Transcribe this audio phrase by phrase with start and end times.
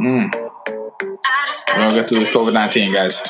[0.00, 0.32] Mm.
[1.68, 3.22] We're gonna get through this COVID nineteen, guys.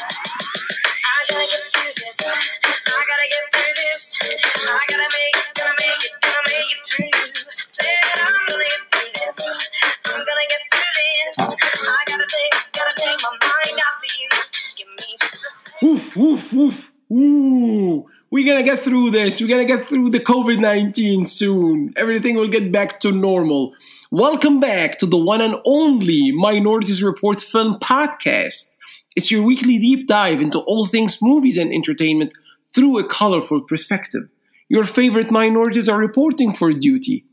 [18.75, 19.41] Get through this.
[19.41, 21.93] We're gonna get through the COVID 19 soon.
[21.97, 23.75] Everything will get back to normal.
[24.13, 28.77] Welcome back to the one and only Minorities Reports Film Podcast.
[29.17, 32.33] It's your weekly deep dive into all things movies and entertainment
[32.73, 34.29] through a colorful perspective.
[34.69, 37.25] Your favorite minorities are reporting for duty.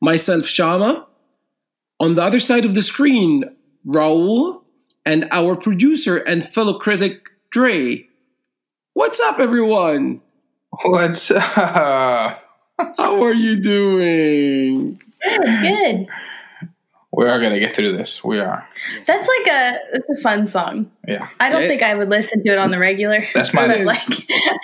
[0.00, 1.06] Myself, Shama.
[2.00, 3.44] On the other side of the screen,
[3.86, 4.62] Raul.
[5.06, 8.08] And our producer and fellow critic, Dre.
[8.94, 10.20] What's up, everyone?
[10.82, 11.42] What's up?
[12.78, 15.00] How are you doing?
[15.22, 16.06] Good, good.
[17.12, 18.24] We are gonna get through this.
[18.24, 18.66] We are.
[19.06, 20.90] That's like a it's a fun song.
[21.06, 21.28] Yeah.
[21.38, 21.68] I don't Yeah.
[21.68, 23.22] think I would listen to it on the regular.
[23.34, 24.02] That's my- but like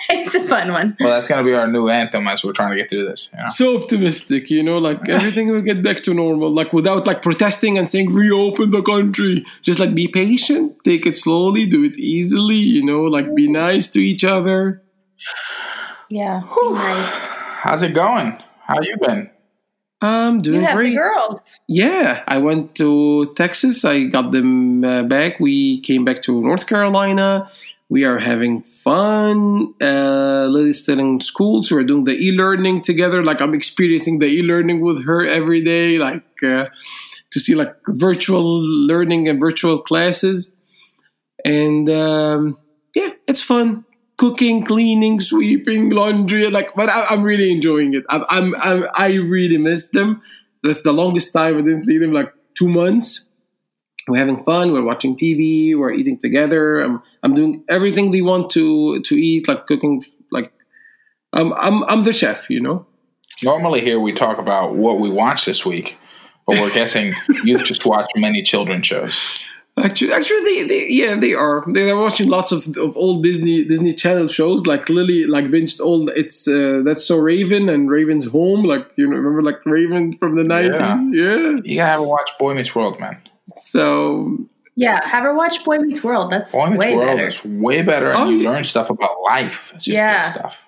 [0.09, 0.97] it's a fun one.
[0.99, 3.29] Well, that's gonna be our new anthem as we're trying to get through this.
[3.33, 3.49] You know?
[3.51, 7.77] So optimistic, you know, like everything will get back to normal, like without like protesting
[7.77, 9.45] and saying reopen the country.
[9.61, 13.87] Just like be patient, take it slowly, do it easily, you know, like be nice
[13.91, 14.81] to each other.
[16.11, 16.41] Yeah.
[16.41, 17.09] Be nice.
[17.63, 18.37] How's it going?
[18.67, 19.29] How you been?
[20.01, 20.89] I'm You doing have great.
[20.89, 21.59] the girls.
[21.67, 23.85] Yeah, I went to Texas.
[23.85, 25.39] I got them uh, back.
[25.39, 27.49] We came back to North Carolina.
[27.89, 29.73] We are having fun.
[29.81, 33.23] Uh, Lily's still in school, so we're doing the e-learning together.
[33.23, 36.65] Like I'm experiencing the e-learning with her every day, like uh,
[37.31, 40.51] to see like virtual learning and virtual classes.
[41.45, 42.57] And um,
[42.95, 43.85] yeah, it's fun.
[44.21, 48.03] Cooking, cleaning, sweeping, laundry, like, but I, I'm really enjoying it.
[48.07, 50.21] I'm, I'm, I'm, I really miss them.
[50.61, 53.25] That's the longest time I didn't see them, like two months.
[54.07, 54.73] We're having fun.
[54.73, 55.75] We're watching TV.
[55.75, 56.81] We're eating together.
[56.81, 60.03] I'm, I'm doing everything they want to to eat, like cooking.
[60.31, 60.53] Like,
[61.33, 62.85] I'm, I'm, I'm the chef, you know.
[63.41, 65.97] Normally here we talk about what we watched this week,
[66.45, 69.43] but we're guessing you've just watched many children's shows.
[69.77, 71.63] Actually, actually, they, they yeah, they are.
[71.67, 74.65] They are watching lots of, of old Disney Disney Channel shows.
[74.67, 76.09] Like Lily, like binged all.
[76.09, 78.63] It's uh, that's so Raven and Raven's Home.
[78.65, 80.71] Like you know, remember like Raven from the nineties.
[81.13, 81.51] Yeah.
[81.63, 83.21] You gotta have a watch Boy Meets World, man.
[83.45, 84.37] So
[84.75, 85.05] Yeah.
[85.07, 86.31] Have her watch Boy Meets World.
[86.31, 87.27] That's Boy Meets way World better.
[87.29, 88.49] is way better, and Oh, you yeah.
[88.49, 89.71] learn stuff about life.
[89.75, 90.23] It's just Yeah.
[90.33, 90.67] good stuff.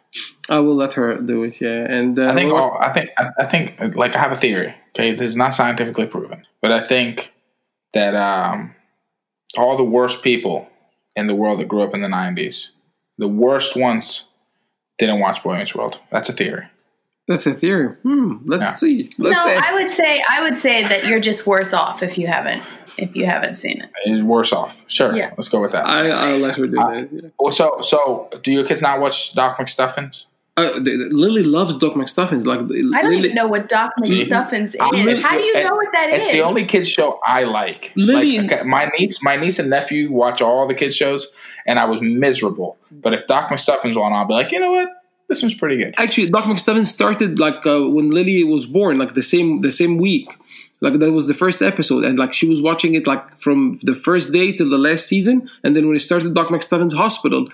[0.49, 1.59] I will let her do it.
[1.59, 2.53] Yeah, and uh, I think.
[2.53, 3.09] we'll- All, I think.
[3.17, 3.95] I, I think.
[3.95, 4.73] Like I have a theory.
[4.95, 7.31] Okay, this is not scientifically proven, but I think
[7.93, 8.73] that um,
[9.57, 10.69] all the worst people
[11.15, 12.69] in the world that grew up in the '90s,
[13.17, 14.25] the worst ones,
[14.97, 15.97] didn't watch Boy Meets World.
[16.11, 16.67] That's a theory.
[17.27, 17.95] that's a theory.
[18.03, 18.37] Hmm.
[18.45, 18.75] Let's Yeah.
[18.75, 19.09] see.
[19.17, 19.57] Let's no, say.
[19.57, 22.63] I would say I would say that you're just worse off if you haven't
[22.97, 23.89] if you haven't seen it.
[24.05, 24.83] It's worse off.
[24.87, 25.15] Sure.
[25.15, 25.31] Yeah.
[25.37, 25.87] Let's go with that.
[25.87, 27.09] I, I'll let her do that.
[27.11, 27.29] Yeah.
[27.39, 30.25] well, so so do your kids not watch Doc McStuffins?
[30.55, 32.45] Uh, th- th- Lily loves Doc McStuffins.
[32.45, 32.61] Like I
[33.01, 35.23] don't Lily, even know what Doc McStuffins I'm- is.
[35.25, 36.19] How do you it- know what that is?
[36.25, 37.91] It's the only kids show I like.
[37.95, 41.31] Lily- Like, okay, my niece, my niece and nephew watch all the kids shows,
[41.65, 42.77] and I was miserable.
[42.91, 44.89] But if Doc McStuffins on, I'll be like, you know what,
[45.27, 45.95] this one's pretty good.
[45.97, 49.97] actually Doc McStuffins started like uh, when Lily was born, like the same the same
[49.97, 50.29] week.
[50.81, 53.95] Like that was the first episode, and like she was watching it like from the
[53.95, 57.47] first day till the last season, and then when it started, Doc McStuffins Hospital.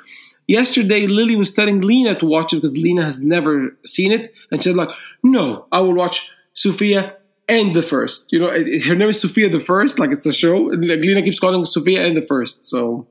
[0.57, 4.63] Yesterday, Lily was telling Lena to watch it because Lena has never seen it, and
[4.63, 4.89] she's like,
[5.23, 7.15] "No, I will watch Sofia
[7.47, 8.25] and the first.
[8.31, 10.87] You know, it- it- her name is Sofia the First, like it's a show, and
[10.89, 12.65] like, Lena keeps calling Sofia and the First.
[12.65, 13.05] So,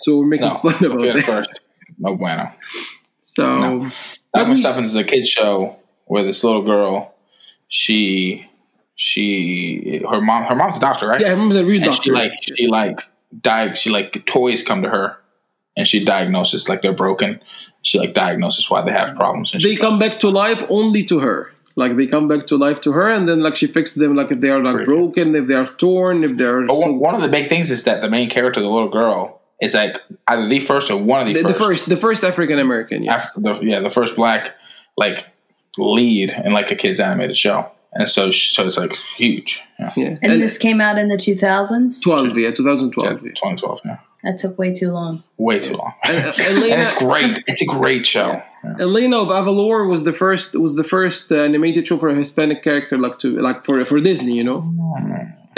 [0.00, 1.60] so we're making No, fun of Sofia the first,
[1.98, 2.50] no bueno.
[3.20, 3.90] So, No.
[4.34, 5.76] That was- McStuffins is a kids show
[6.06, 7.14] where this little girl,
[7.68, 8.44] she,
[8.96, 11.20] she, her mom, her mom's a doctor, right?
[11.20, 12.02] yeah, I remember that real and doctor.
[12.02, 13.00] she like she like
[13.40, 15.16] di- she like toys come to her
[15.78, 17.40] and she diagnoses like they're broken
[17.82, 21.04] she like diagnoses why they have problems and they she come back to life only
[21.04, 21.52] to her.
[21.76, 24.16] Like they come back to life to her, and then like she fixes them.
[24.16, 26.76] Like if they are like Pretty broken, if they are torn, if they are but
[26.76, 29.74] one, one of the big things is that the main character the little girl is
[29.74, 32.58] like either the first or one of the, the, the first, first, the first African
[32.58, 33.04] American.
[33.04, 34.56] Yeah, Af- the, yeah the first black
[34.96, 35.28] like
[35.76, 40.06] lead in like a kids animated show and so so it's like huge yeah, yeah.
[40.20, 42.02] and, And, this came out in the 2000s.
[42.02, 45.22] twelve, yeah, two thousand yeah 2012 yeah That took way too long.
[45.36, 48.74] way too long And, uh, and it's great it's a great show Yeah.
[48.80, 52.62] Elena of Avalor was the first was the first uh, animated show for a Hispanic
[52.64, 54.58] character, like to like for for Disney, you know.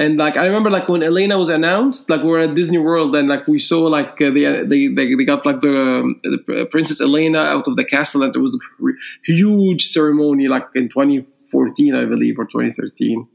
[0.01, 3.15] And like I remember, like when Elena was announced, like we are at Disney World,
[3.17, 6.67] and like we saw like uh, they, they they they got like the, um, the
[6.71, 8.87] Princess Elena out of the castle, and there was a
[9.25, 13.29] huge ceremony like in 2014, I believe, or 2013.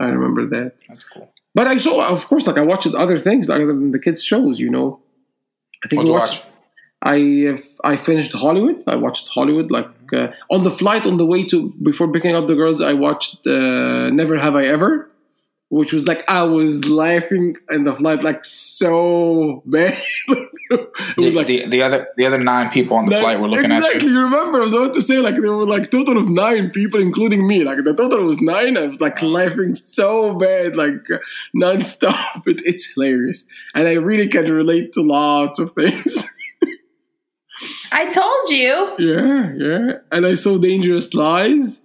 [0.00, 0.72] I remember that.
[0.88, 1.32] That's cool.
[1.56, 4.60] But I saw, of course, like I watched other things other than the kids' shows.
[4.60, 5.00] You know,
[5.82, 6.38] I think What'd watched.
[6.40, 6.52] watch?
[7.02, 7.16] I
[7.48, 8.82] have, I finished Hollywood.
[8.86, 12.46] I watched Hollywood like uh, on the flight on the way to before picking up
[12.46, 12.80] the girls.
[12.82, 15.10] I watched uh, Never Have I Ever,
[15.70, 19.98] which was like I was laughing in the flight like so bad.
[20.70, 23.40] It was The, like the, the other the other nine people on the Like, flight
[23.40, 24.10] were looking exactly, at you.
[24.10, 27.00] you remember, I was about to say, like, there were like total of nine people,
[27.00, 27.64] including me.
[27.64, 28.76] Like, the total was nine.
[28.76, 31.18] I was like laughing so bad, like uh,
[31.54, 32.42] nonstop.
[32.46, 33.44] It, it's hilarious.
[33.74, 36.16] And I really can relate to lots of things.
[37.92, 38.94] I told you.
[38.98, 39.92] yeah, yeah.
[40.12, 41.80] And I saw Dangerous Lies.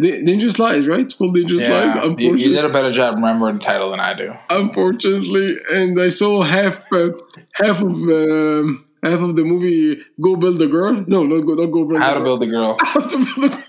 [0.00, 1.00] Da- Dangerous Lies, right?
[1.00, 1.70] It's called Dangerous Lies.
[1.70, 4.32] Yeah, you, Unfortunately, you did a better job remembering the title than I do.
[4.50, 7.10] unfortunately, and I saw half uh,
[7.54, 11.04] half of um, half of the movie Go Build a Girl.
[11.06, 12.24] No, not Go, not Go Build How a to Girl.
[12.38, 12.76] build a girl.
[12.82, 13.62] How to Build a Girl.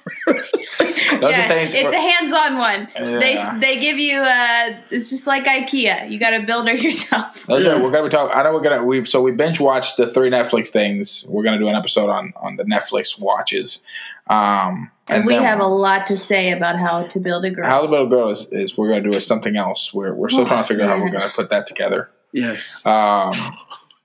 [1.20, 1.74] Yeah, are things.
[1.74, 2.88] it's a hands-on one.
[2.96, 3.20] Yeah.
[3.20, 6.12] They they give you uh it's just like IKEA.
[6.12, 7.46] You got to build her yourself.
[7.48, 7.72] Those Yeah.
[7.72, 8.36] are, we're gonna be talking.
[8.38, 11.26] I know we're gonna we so we binge watched the three Netflix things.
[11.30, 13.84] We're gonna do an episode on on the Netflix watches.
[14.28, 17.66] Um, And, we have a lot to say about how to build a girl.
[17.66, 19.94] how the a girl is, is we're gonna do is something else.
[19.94, 22.10] We're we're still trying to figure out how we're gonna put that together.
[22.34, 22.86] Yes.
[22.86, 23.34] Um,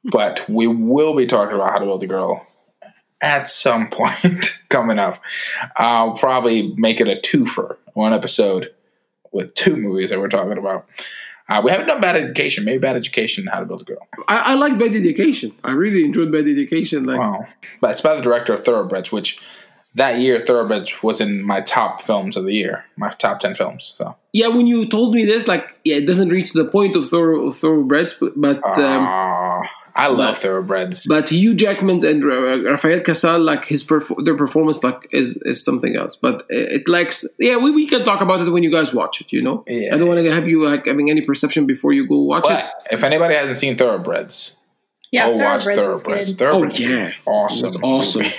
[0.05, 2.47] but we will be talking about how to build a girl
[3.21, 5.21] at some point coming up.
[5.77, 8.73] I'll probably make it a twofer, one episode
[9.33, 10.87] with two movies that we're talking about.
[11.49, 14.07] Uh, we haven't done bad education, maybe bad education, and how to build a girl.
[14.29, 15.53] I, I like Bad Education.
[15.65, 17.05] I really enjoyed Bad Education.
[17.05, 17.47] Like, Wow.
[17.81, 19.41] But it's by the director of Thoroughbreds, which
[19.95, 23.95] that year Thoroughbreds was in my top films of the year, my top 10 films.
[23.99, 27.07] So, yeah, when you told me this, like, yeah, it doesn't reach the point of
[27.09, 29.61] thorough of thoroughbreds, but but, um, Ah,
[29.95, 31.07] I love Thoroughbreds.
[31.07, 35.95] but Hugh Jackman and Rafael Casal, like his perf- their performance, like is is something
[35.97, 36.17] else.
[36.19, 37.27] But it lacks.
[37.39, 39.27] Yeah, we, we can talk about it when you guys watch it.
[39.31, 39.95] You know, Yeah.
[39.95, 42.65] I don't want to have you like having any perception before you go watch it.
[42.91, 44.57] If anybody hasn't seen Thoroughbreds,
[45.11, 46.37] yeah, go watch Thoroughbreds is Thoroughbreds.
[46.37, 46.39] good.
[46.39, 47.13] Thoroughbreds Oh, yeah.
[47.27, 47.67] awesome.
[47.67, 48.27] It's awesome.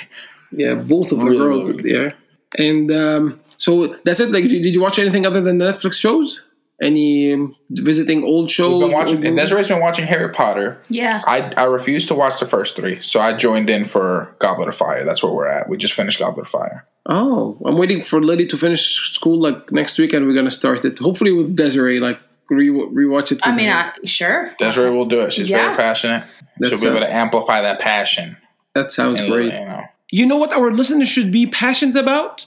[0.53, 0.63] movie.
[0.63, 1.69] Yeah, both of the Really, girls.
[1.69, 2.13] really good.
[2.59, 4.31] Yeah, and um, so that's it.
[4.31, 6.41] Like, did you watch anything other than the Netflix shows?
[6.81, 8.71] Any um, visiting old shows?
[8.81, 9.37] We've been watching, old and?
[9.37, 10.79] Desiree's been watching Harry Potter.
[10.89, 11.21] Yeah.
[11.25, 14.75] I, I refused to watch the first three, so I joined in for Goblet of
[14.75, 15.05] Fire.
[15.05, 15.69] That's where we're at.
[15.69, 16.85] We just finished Goblet of Fire.
[17.05, 20.83] Oh, I'm waiting for Lily to finish school like next week, and we're gonna start
[20.83, 20.99] it.
[20.99, 23.39] Hopefully with Desiree, like re- rewatch it.
[23.43, 23.69] I with mean.
[23.69, 24.51] I, sure.
[24.59, 25.31] Desiree will do it.
[25.31, 25.65] She's Yeah.
[25.65, 26.23] very passionate.
[26.61, 28.35] She'll That's be able to amplify that passion.
[28.73, 29.53] that sounds And, great.
[29.53, 29.83] You know,
[30.13, 32.45] You know what our listeners should be passionate about?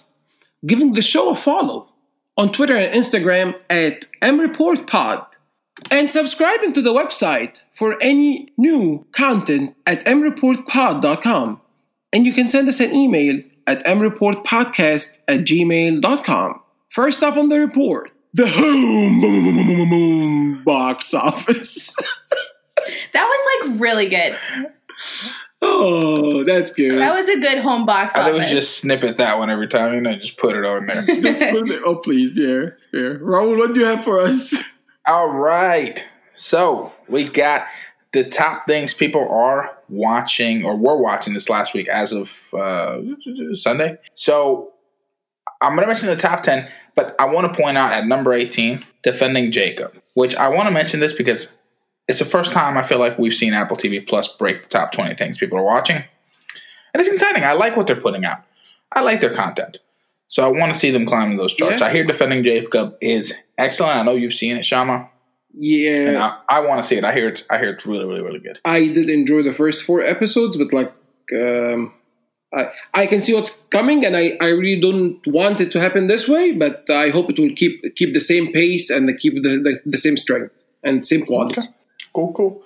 [0.64, 1.88] Giving the show a follow
[2.36, 5.26] on Twitter and Instagram at mreportpod
[5.90, 11.60] and subscribing to the website for any new content at mreportpod.com.
[12.12, 16.60] And you can send us an email at mreportpodcast at gmail.com.
[16.90, 21.92] First up on the report, the home box office.
[23.12, 24.38] That was like really good.
[25.68, 26.98] Oh, that's good.
[26.98, 28.48] That was a good home box I think we office.
[28.50, 31.02] should just snippet that one every time, and I just put it on there.
[31.20, 33.16] Just put it- oh, please, yeah, yeah.
[33.20, 34.54] Raul, what do you have for us?
[35.06, 36.04] All right.
[36.34, 37.66] So we got
[38.12, 43.00] the top things people are watching or were watching this last week as of uh,
[43.54, 43.98] Sunday.
[44.14, 44.72] So
[45.62, 48.34] I'm going to mention the top 10, but I want to point out at number
[48.34, 51.52] 18, Defending Jacob, which I want to mention this because
[52.08, 54.92] it's the first time I feel like we've seen Apple TV Plus break the top
[54.92, 55.96] 20 things people are watching.
[55.96, 57.44] And it's exciting.
[57.44, 58.42] I like what they're putting out,
[58.92, 59.78] I like their content.
[60.28, 61.80] So I want to see them climb those charts.
[61.80, 61.88] Yeah.
[61.88, 63.96] I hear Defending Jacob is excellent.
[63.96, 65.08] I know you've seen it, Shama.
[65.58, 67.04] Yeah, And I, I want to see it.
[67.04, 68.60] I hear it's I hear it's really, really, really good.
[68.64, 70.92] I did enjoy the first four episodes, but like,
[71.32, 71.94] um,
[72.52, 76.08] I I can see what's coming, and I, I really don't want it to happen
[76.08, 79.56] this way, but I hope it will keep keep the same pace and keep the
[79.56, 80.52] the, the same strength
[80.84, 81.54] and same quality.
[81.58, 81.68] Okay.
[82.16, 82.62] Cool, cool.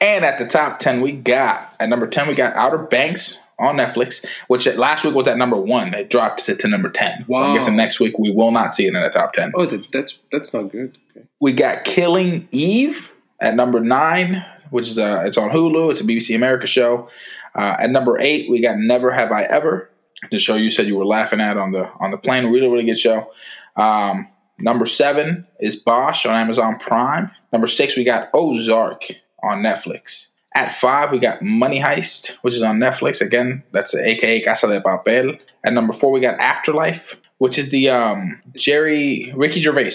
[0.00, 3.76] And at the top ten, we got at number ten, we got Outer Banks on
[3.76, 5.92] Netflix, which last week was at number one.
[5.94, 7.24] It dropped it to number ten.
[7.26, 7.54] So I'm Wow.
[7.54, 9.52] guessing next week we will not see it in the top ten.
[9.56, 10.98] Oh, that's that's not good.
[11.16, 11.26] Okay.
[11.40, 15.90] We got Killing Eve at number nine, which is uh it's on Hulu.
[15.90, 17.08] It's a BBC America show.
[17.54, 19.90] Uh, at number eight, we got Never Have I Ever,
[20.30, 22.46] the show you said you were laughing at on the on the plane.
[22.52, 23.32] Really, really good show.
[23.76, 24.28] Um,
[24.58, 27.30] number seven is Bosch on Amazon Prime.
[27.52, 29.04] Number six, we got Ozark
[29.42, 30.28] on Netflix.
[30.54, 33.20] At five, we got Money Heist, which is on Netflix.
[33.20, 35.38] Again, that's the AKA Casa de Papel.
[35.64, 39.92] At number four, we got Afterlife, which is the um, Jerry Ricky Gervais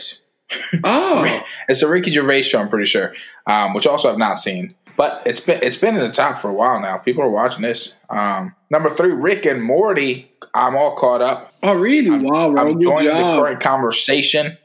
[0.84, 3.14] Oh, It's a Ricky Gervais show, I'm pretty sure,
[3.48, 4.76] um, which also I've not seen.
[4.98, 6.98] But it's been it's been in the top for a while now.
[6.98, 7.94] People are watching this.
[8.10, 10.32] Um, number three, Rick and Morty.
[10.54, 11.54] I'm all caught up.
[11.64, 12.10] oh, really?
[12.10, 14.58] wow, bro, I'm joining the current conversation.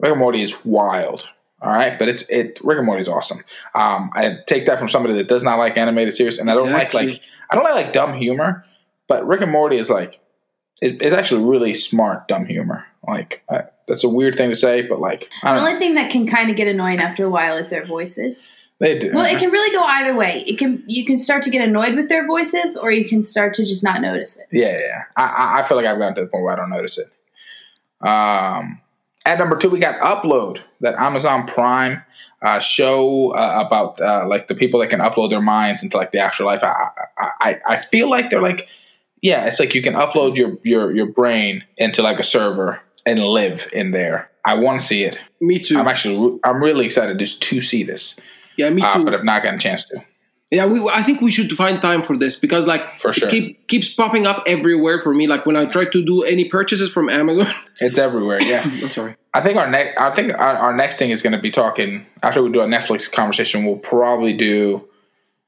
[0.00, 1.28] Rick and Morty is wild.
[1.60, 2.60] All right, but it's it.
[2.62, 3.38] Rick and Morty is awesome.
[3.74, 6.68] Um, I take that from somebody that does not like animated series, and I don't
[6.68, 7.00] Exactly.
[7.06, 8.64] like like I don't like like dumb humor.
[9.08, 10.20] But Rick and Morty is like
[10.80, 12.84] it, it's actually really smart dumb humor.
[13.06, 15.68] Like uh, that's a weird thing to say, but like I The don't know.
[15.70, 18.52] only thing that can kind of get annoying after a while is their voices.
[18.80, 19.10] They do.
[19.12, 20.44] Well, it can really go either way.
[20.46, 23.52] It can you can start to get annoyed with their voices, or you can start
[23.54, 24.46] to just not notice it.
[24.52, 24.78] Yeah, yeah.
[24.78, 25.02] yeah.
[25.16, 27.10] I, I- I feel like I've gotten to the point where I don't notice it.
[28.06, 28.80] Um,
[29.28, 32.02] at number two, we got Upload, that Amazon Prime
[32.40, 36.12] uh, show uh, about uh, like the people that can upload their minds into like
[36.12, 36.62] the afterlife.
[36.62, 38.68] I, I, I, feel like they're like,
[39.20, 43.20] yeah, it's like you can upload your your your brain into like a server and
[43.20, 44.30] live in there.
[44.44, 45.20] I want to see it.
[45.40, 45.78] Me too.
[45.78, 48.18] I'm actually I'm really excited just to see this,
[48.56, 49.04] yeah, me uh, too.
[49.04, 50.04] but I've not gotten a chance to.
[50.50, 53.28] Yeah, we, I think we should find time for this because like For sure.
[53.28, 55.26] it keep, keeps popping up everywhere for me.
[55.26, 57.52] Like when I try to do any purchases from Amazon.
[57.80, 58.38] It's everywhere.
[58.42, 58.62] Yeah.
[58.64, 59.16] I'm sorry.
[59.34, 59.98] I think our next.
[59.98, 62.66] I think our, our next thing is going to be talking after we do a
[62.66, 63.64] Netflix conversation.
[63.64, 64.88] We'll probably do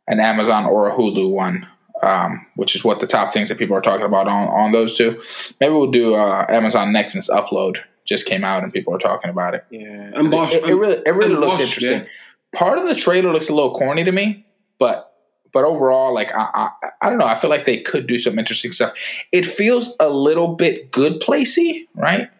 [0.07, 1.67] an Amazon or a Hulu one,
[2.03, 4.97] um, which is what the top things that people are talking about on on those
[4.97, 5.23] two.
[5.61, 9.31] Maybe we'll do uh, Amazon next since Upload just came out and people are talking
[9.31, 9.65] about it.
[9.71, 10.53] Yeah, I'm Bosch.
[10.53, 12.01] It, it really, it really I'm looks Bosch, interesting.
[12.01, 12.07] yeah.
[12.53, 14.45] Part of the trailer looks a little corny to me,
[14.79, 15.07] but
[15.53, 16.49] but overall, like I,
[16.83, 17.27] I, I don't know.
[17.27, 18.93] I feel like they could do some interesting stuff.
[19.33, 22.31] It feels a little bit good placey, right?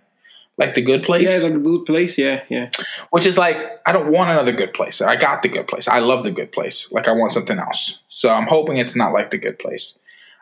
[0.61, 2.17] Like the good place Yeah, it's like a good place.
[2.19, 2.71] Yeah, yeah.
[3.11, 5.01] which is like I don't want another good place.
[5.01, 5.89] I got the good place.
[5.89, 6.87] I love the good place.
[6.93, 7.99] Like I want something else.
[8.09, 9.99] So I'm hoping it's not like the good place.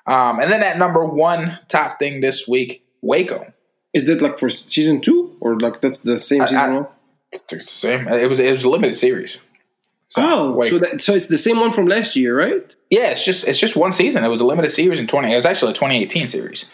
[0.06, 3.52] Um, and then at number one top thing this week, Waco.
[3.94, 6.86] Is that like for season two or like that's the same I- season I- one?
[7.30, 8.08] It's the same.
[8.08, 9.38] It was it was a limited series.
[10.08, 10.70] So, Oh, Waco.
[10.70, 12.74] so that, so it's the same one from last year, right?
[12.90, 14.24] yeah, it's just it's just one season.
[14.24, 15.32] It was a limited series in twenty.
[15.32, 16.70] It was actually a 2018 series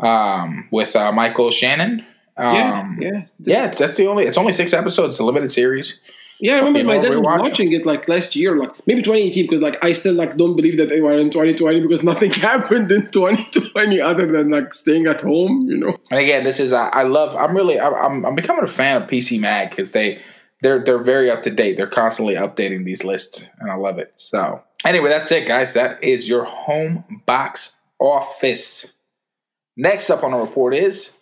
[0.00, 2.04] um, with uh, Michael Shannon.
[2.36, 3.24] Um, yeah, yeah.
[3.40, 3.66] yeah.
[3.66, 4.24] It's, that's the only.
[4.24, 5.14] It's only six episodes.
[5.14, 6.00] It's a limited series.
[6.42, 9.44] Yeah, I remember you my dad was watching it like last year, like maybe 2018,
[9.44, 12.90] because like I still like don't believe that they were in 2020 because nothing happened
[12.90, 15.96] in 2020 other than like staying at home, you know.
[16.10, 17.36] And again, this is I, I love.
[17.36, 20.20] I'm really I'm I'm becoming a fan of PC Mag because they
[20.62, 21.76] they're they're very up to date.
[21.76, 24.12] They're constantly updating these lists, and I love it.
[24.16, 25.74] So anyway, that's it, guys.
[25.74, 28.86] That is your home box office.
[29.76, 31.12] Next up on the report is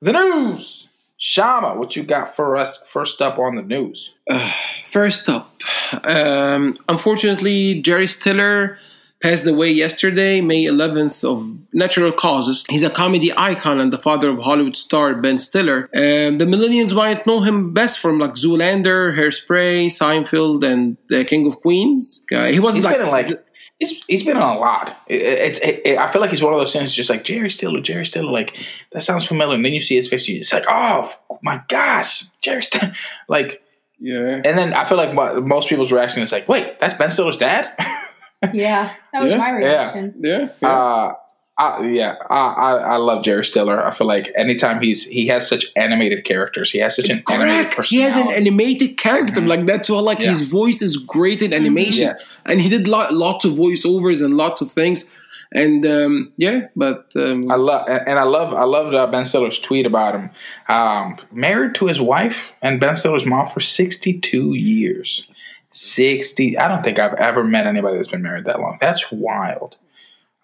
[0.00, 0.88] the news.
[1.16, 2.82] Shama, what you got for us?
[2.86, 4.14] First up on the news.
[4.90, 5.60] First up,
[6.04, 8.78] um, unfortunately, Jerry Stiller
[9.20, 12.64] passed away yesterday, May 11th, of natural causes.
[12.70, 15.90] He's a comedy icon and the father of Hollywood star Ben Stiller.
[15.94, 21.48] Um, the millennials might know him best from like Zoolander, Hairspray, Seinfeld, and The King
[21.48, 22.22] of Queens.
[22.32, 23.44] Uh, he wasn't He's like, like
[23.78, 24.96] he's, he's been on a lot.
[25.06, 27.50] It, it, it, it- I feel like he's one of those things, just like Jerry
[27.50, 28.30] Stiller, Jerry Stiller.
[28.32, 28.54] Like
[28.92, 32.24] that sounds familiar, and then you see his face, you it's like, oh my gosh,
[32.40, 32.94] Jerry Stiller.
[33.28, 33.62] Like,
[34.00, 34.40] yeah.
[34.44, 37.38] and then I feel like mo- most people's reaction is like, wait, that's Ben Stiller's
[37.38, 37.72] dad.
[38.54, 39.38] Yeah, that was Yeah.
[39.38, 40.14] my reaction.
[40.20, 40.48] Yeah.
[40.62, 40.68] yeah.
[40.70, 41.14] uh,
[41.60, 43.84] I, yeah, I, I I love Jerry Stiller.
[43.84, 47.72] I feel like anytime he's he has such animated characters, he has such an animated
[47.72, 47.88] Correct.
[47.90, 49.40] He has an animated character.
[49.40, 50.30] Like that's why, like Yeah.
[50.30, 52.38] his voice is great in animation, Yes.
[52.46, 55.08] and he did lo- lots of voiceovers and lots of things.
[55.50, 59.58] And um, yeah, but um, I love and I love I loved uh, Ben Stiller's
[59.58, 60.30] tweet about him.
[60.68, 65.26] Um, married to his wife and Ben Stiller's mom for sixty two years.
[65.72, 66.56] Sixty.
[66.58, 68.78] I don't think I've ever met anybody that's been married that long.
[68.80, 69.76] That's wild.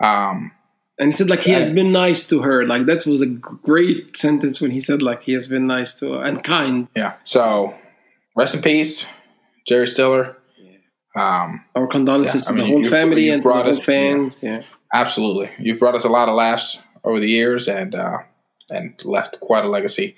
[0.00, 0.52] Um,
[0.98, 2.66] and he said like he has been nice to her.
[2.66, 6.12] Like that was a great sentence when he said like he has been nice to
[6.14, 6.88] her and kind.
[6.96, 7.14] yeah.
[7.24, 7.74] So
[8.36, 9.06] rest in peace,
[9.66, 10.36] Jerry Stiller.
[11.16, 13.54] Um, Our condolences Yeah, I to mean, the whole you- family you and to the
[13.54, 14.38] us- fans.
[14.42, 14.62] Yeah.
[14.92, 18.18] absolutely, you've brought us a lot of laughs over the years and uh,
[18.70, 20.16] and left quite a legacy.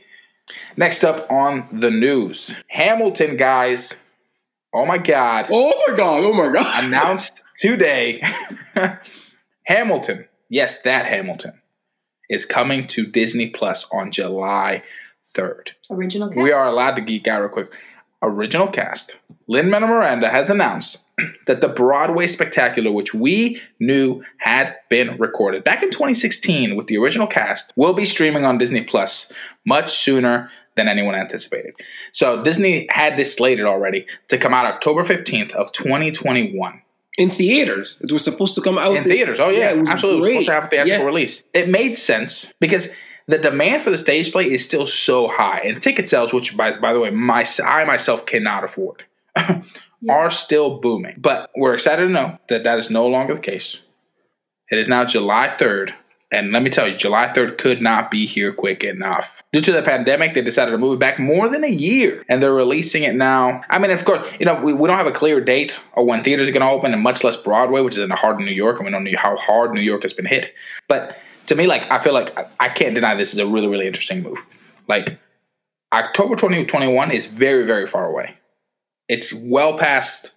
[0.76, 3.97] Next up on the news, Hamilton guys.
[4.73, 5.47] Oh my God.
[5.50, 6.25] Oh my god!
[6.25, 6.85] Oh my god!
[6.85, 8.23] announced today
[9.66, 11.61] Hamilton, yes, that Hamilton,
[12.29, 14.83] is coming to Disney Plus on July
[15.35, 15.71] 3rd.
[15.91, 16.41] Original cast.
[16.41, 17.71] We are allowed to geek out real quick.
[18.23, 19.19] Original cast.
[19.47, 21.05] Lin Manuel Miranda has announced
[21.47, 26.97] that the Broadway spectacular, which we knew had been recorded back in 2016 with the
[26.97, 29.31] original cast, will be streaming on Disney Plus
[29.65, 31.75] much sooner than anyone anticipated.
[32.12, 36.83] So Disney had this slated already to come out October 15th of 2021
[37.17, 39.41] in theaters, it was supposed to come out in theaters.
[39.41, 40.33] Oh yeah, it was absolutely.
[40.33, 41.07] It was supposed to have a theatrical Yeah.
[41.07, 41.45] release.
[41.55, 42.91] It made sense because
[43.27, 46.77] the demand for the stage play is still so high, and ticket sales, which by
[46.79, 49.05] by the way, my I myself cannot afford,
[50.09, 51.15] are still booming.
[51.19, 53.79] But we're excited to know that that is no longer the case.
[54.71, 55.95] It is now July third,
[56.33, 59.42] and let me tell you, July 3rd could not be here quick enough.
[59.52, 62.42] Due to the pandemic, they decided to move it back more than a year, and
[62.42, 63.61] they're releasing it now.
[63.71, 66.25] I mean, of course, you know, we, we don't have a clear date or when
[66.25, 68.47] theaters are going to open, and much less Broadway, which is in the heart of
[68.47, 70.52] New York, and we don't know how hard New York has been hit.
[70.88, 71.16] But
[71.47, 74.23] to me, like, I feel like I can't deny this is a really, really interesting
[74.23, 74.38] move.
[74.88, 75.21] Like,
[75.92, 78.37] October 2021 is very, very far away.
[79.09, 80.33] It's well past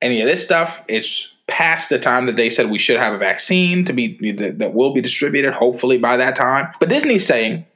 [0.00, 0.84] any of this stuff.
[0.88, 4.58] It's past the time that they said we should have a vaccine to be that,
[4.58, 6.72] that will be distributed hopefully by that time.
[6.80, 7.66] But Disney's saying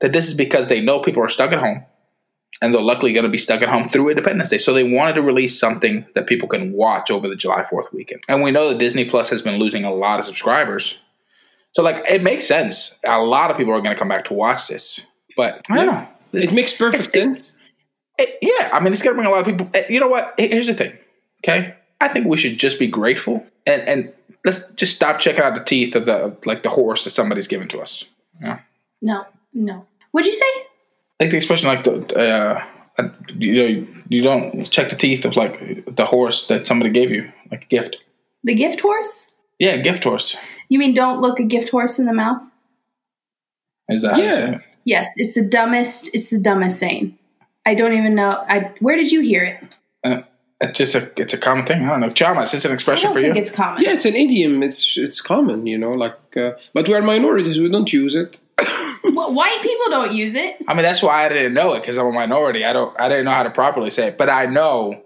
[0.00, 1.84] that this is because they know people are stuck at home
[2.62, 4.58] and they're luckily going to be stuck at home through Independence Day.
[4.58, 8.22] So they wanted to release something that people can watch over the July 4th weekend.
[8.28, 10.98] And we know that Disney Plus has been losing a lot of subscribers.
[11.72, 12.94] So like it makes sense.
[13.04, 15.00] A lot of people are going to come back to watch this.
[15.36, 15.92] But I don't Yeah.
[15.92, 16.08] know.
[16.32, 17.52] This- It makes perfect it- sense.
[18.18, 19.68] it- yeah, I mean, it's going to bring a lot of people.
[19.74, 20.34] eh, You know what?
[20.38, 20.92] Here's the thing.
[21.44, 24.12] Okay, I think we should just be grateful and and
[24.44, 27.48] let's just stop checking out the teeth of the of, like the horse that somebody's
[27.48, 28.04] given to us.
[28.42, 28.60] Yeah,
[29.02, 29.86] No, no.
[30.12, 30.64] What'd you say?
[31.20, 32.64] like the expression like the uh,
[33.02, 37.10] uh, you know you don't check the teeth of like the horse that somebody gave
[37.10, 37.96] you like a gift.
[38.44, 39.34] The gift horse?
[39.58, 40.36] Yeah, gift horse.
[40.68, 42.40] You mean don't look a gift horse in the mouth?
[43.88, 44.50] Is that Yeah.
[44.56, 44.60] it?
[44.84, 46.14] Yes, it's the dumbest.
[46.14, 47.18] It's the dumbest saying.
[47.66, 48.44] I don't even know.
[48.48, 49.76] I where did you hear it?
[50.04, 50.22] Uh,
[50.60, 51.84] it's just a it's a common thing.
[51.84, 52.14] I don't know.
[52.14, 53.42] Shama, is this an I expression don't for think you?
[53.42, 53.82] it's common.
[53.82, 54.62] Yeah, it's an idiom.
[54.62, 55.92] It's it's common, you know.
[55.92, 57.58] Like, uh, but we are minorities.
[57.60, 58.38] We don't use it.
[59.04, 60.56] Well, white people don't use it.
[60.68, 62.64] I mean, that's why I didn't know it because I'm a minority.
[62.64, 65.02] I don't I didn't know how to properly say it, but I know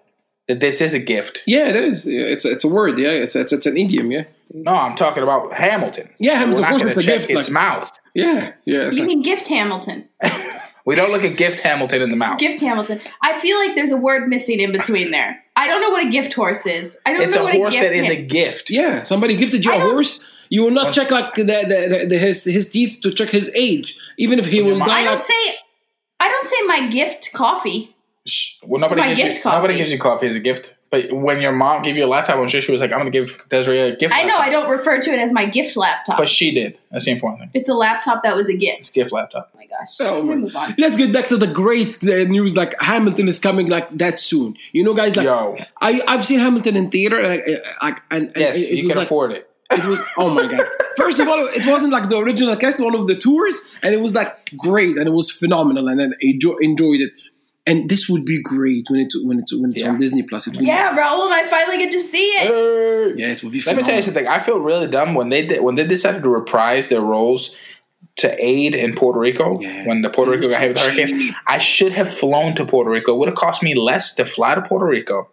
[0.48, 1.42] that this is a gift.
[1.46, 2.04] Yeah, it is.
[2.04, 2.98] Yeah, it's a, it's a word.
[2.98, 4.10] Yeah, it's it's it's an idiom.
[4.10, 6.08] Yeah, No, I'm talking about Hamilton.
[6.18, 8.00] Yeah, Hamilton, We're not going to it's a check gift, its like- mouth.
[8.14, 8.90] yeah, yeah.
[8.90, 10.08] You like, mean gift Hamilton?
[10.84, 12.38] We don't look at gift Hamilton in the mouth.
[12.38, 13.00] Gift Hamilton.
[13.22, 15.40] I feel like there's a word missing in between there.
[15.56, 16.98] I don't know what a gift horse is.
[17.06, 18.70] I don't it's know what a what horse a gift that is a gift.
[18.70, 20.20] yeah, somebody gifted you a horse.
[20.48, 23.28] You will not Once- check like the, the, the, the his his teeth to check
[23.30, 25.00] his age, even if he will die.
[25.00, 25.54] I don't Like, say.
[26.20, 27.94] I don't say my gift coffee.
[28.26, 28.58] Shh.
[28.62, 29.56] Well, nobody my gives you coffee.
[29.56, 30.74] nobody gives you coffee as a gift.
[30.90, 33.10] But when your mom gave you a laptop, I'm sure she was like, "I'm going
[33.10, 34.36] to give Desiree a gift." I know.
[34.36, 36.18] I don't refer to it as my gift laptop.
[36.18, 36.76] But she did.
[36.90, 37.50] That's the important thing.
[37.54, 38.80] it's a laptop that was a gift.
[38.80, 39.50] It's a gift laptop.
[39.72, 40.00] My gosh.
[40.00, 40.74] Oh Can we move on?
[40.78, 42.56] Let's get back to the great uh, news.
[42.56, 44.56] Like Hamilton is coming like that soon.
[44.72, 45.16] You know, guys.
[45.16, 47.32] Like Yo, I I've seen Hamilton in theater, and,
[47.80, 49.48] I, I, and, and yes, it, it you can like, afford it.
[49.72, 50.66] It was oh my god!
[50.98, 54.02] First of all, it wasn't like the original cast, one of the tours, and it
[54.02, 57.12] was like great, and it was phenomenal, and I enjoy, enjoyed it.
[57.64, 59.90] And this would be great when it when it's when it's Yeah.
[59.90, 60.46] on Disney Plus.
[60.48, 62.48] It would, Yeah, Raul and I finally get to see it.
[62.48, 63.14] Hey.
[63.22, 63.62] yeah, it would be.
[63.62, 64.26] Let me tell you something.
[64.26, 67.54] I feel really dumb when they did when they decided to reprise their roles
[68.16, 69.86] to aid in Puerto Rico Yeah.
[69.86, 71.34] when the Puerto Rico got hit with the hurricane.
[71.46, 73.14] I should have flown to Puerto Rico.
[73.14, 75.28] It would have cost me less to fly to Puerto Rico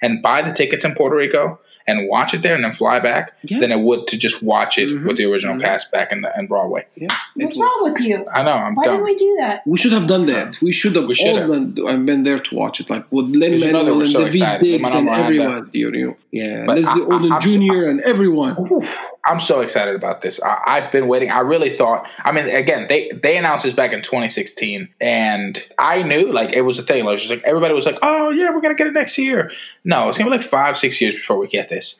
[0.00, 3.32] and buy the tickets in Puerto Rico and watch it there and then fly back
[3.42, 3.58] Yeah.
[3.58, 5.04] than it would to just watch it Mhm.
[5.04, 5.62] with the original Mhm.
[5.64, 6.86] cast back in, the, in Broadway.
[6.96, 8.24] Yeah, What's it- wrong with you?
[8.32, 8.94] I know I'm Why dumb.
[8.98, 9.62] didn't we do that?
[9.66, 10.58] We should have done that.
[10.62, 11.74] We should have We should all have.
[11.74, 14.02] been, I've been there to watch it, like with Lin Because you know Manuel were
[14.04, 14.62] and so David excited.
[14.64, 15.70] Diggs and everyone.
[15.72, 17.88] You know, yeah, But Leslie I- I- Odom I'm Jr.
[17.88, 18.56] and everyone.
[18.72, 20.42] Oof, I'm so excited about this.
[20.42, 21.30] I, I've been waiting.
[21.30, 22.08] I really thought.
[22.24, 26.62] I mean, again, they they announced this back in 2016, and I knew like it
[26.62, 27.04] was a thing.
[27.04, 29.52] Like, was just like everybody was like, "Oh yeah, we're gonna get it next year."
[29.84, 31.98] No, it's gonna be like five, six years before we get this.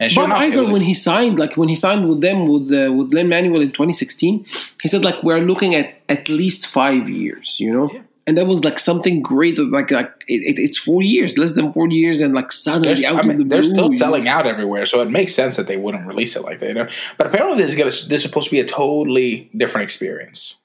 [0.00, 2.72] And sure Bob enough, was- when he signed, like when he signed with them with
[2.72, 4.46] uh, with Lin Manuel in 2016,
[4.82, 8.00] he said like we're looking at at least five years, you know, Yeah.
[8.26, 9.58] And that was like something great.
[9.58, 13.10] Like like it, it, it's four years, less than four years, and like suddenly They're,
[13.10, 13.96] out I of the mean, they're blue, still you know?
[13.96, 16.68] selling out everywhere, so it makes sense that they wouldn't release it like that.
[16.68, 16.88] You know?
[17.18, 20.58] But apparently, this is gonna this is supposed to be a totally different experience.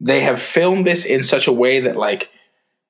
[0.00, 2.30] They have filmed this in such a way that like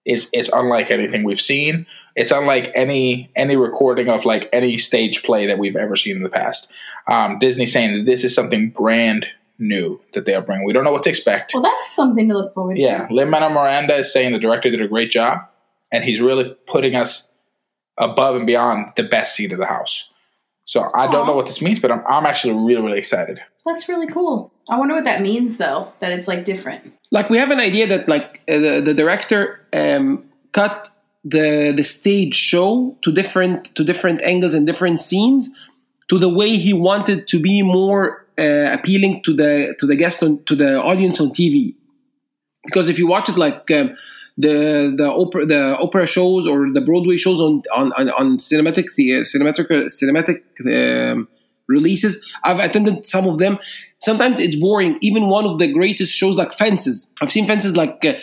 [0.05, 1.87] is it's unlike anything we've seen.
[2.17, 6.23] It's unlike any any recording of like any stage play that we've ever seen in
[6.23, 6.71] the past.
[7.07, 10.67] Um, Disney saying that this is something brand new that they are bringing.
[10.67, 11.53] We don't know what to expect.
[11.55, 13.15] Well, that's something to look forward Yeah, to.
[13.15, 15.41] Yeah, Lin Manuel Miranda is saying the director did a great job,
[15.93, 17.31] and he's really putting us
[17.97, 20.11] above and beyond the best seat of the house.
[20.67, 23.39] So I don't know what this means, but I'm, I'm actually really really excited.
[23.67, 24.51] That's really cool.
[24.69, 25.93] I wonder what that means, though.
[26.01, 26.93] That it's like different.
[27.11, 30.91] like we have an idea that like uh, the, the director um, cut
[31.23, 35.51] the the stage show to different to different angles and different scenes
[36.09, 40.43] to the way he wanted to be more appealing to the to the guest on
[40.45, 41.75] to the audience on TV
[42.65, 43.97] because if you watch it like um,
[44.37, 48.87] the the opera the opera shows or the Broadway shows on on on, on cinematic
[48.97, 50.41] the cinematic cinematic
[51.13, 51.29] um,
[51.67, 52.21] releases.
[52.43, 53.59] I've attended some of them.
[53.99, 54.99] Sometimes it's boring.
[55.01, 57.13] Even one of the greatest shows like Fences.
[57.21, 58.15] I've seen Fences like uh,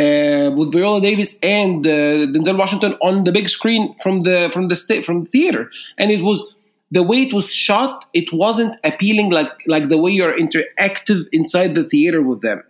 [0.00, 4.68] uh, with Viola Davis and uh, Denzel Washington on the big screen from the from
[4.68, 6.42] the state from the theater, and it was
[6.90, 8.04] the way it was shot.
[8.12, 12.62] It wasn't appealing like like the way you're interactive inside the theater with them,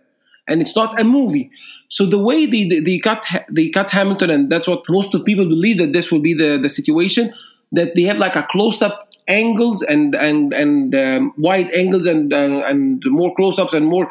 [0.47, 1.51] and it's not a movie.
[1.87, 5.25] So the way they they, they cut they cut Hamilton, and that's what most of
[5.25, 7.33] people believe that this will be the the situation
[7.71, 12.33] that they have like a close up angles and and and um, wide angles and
[12.33, 14.09] uh, and more close ups and more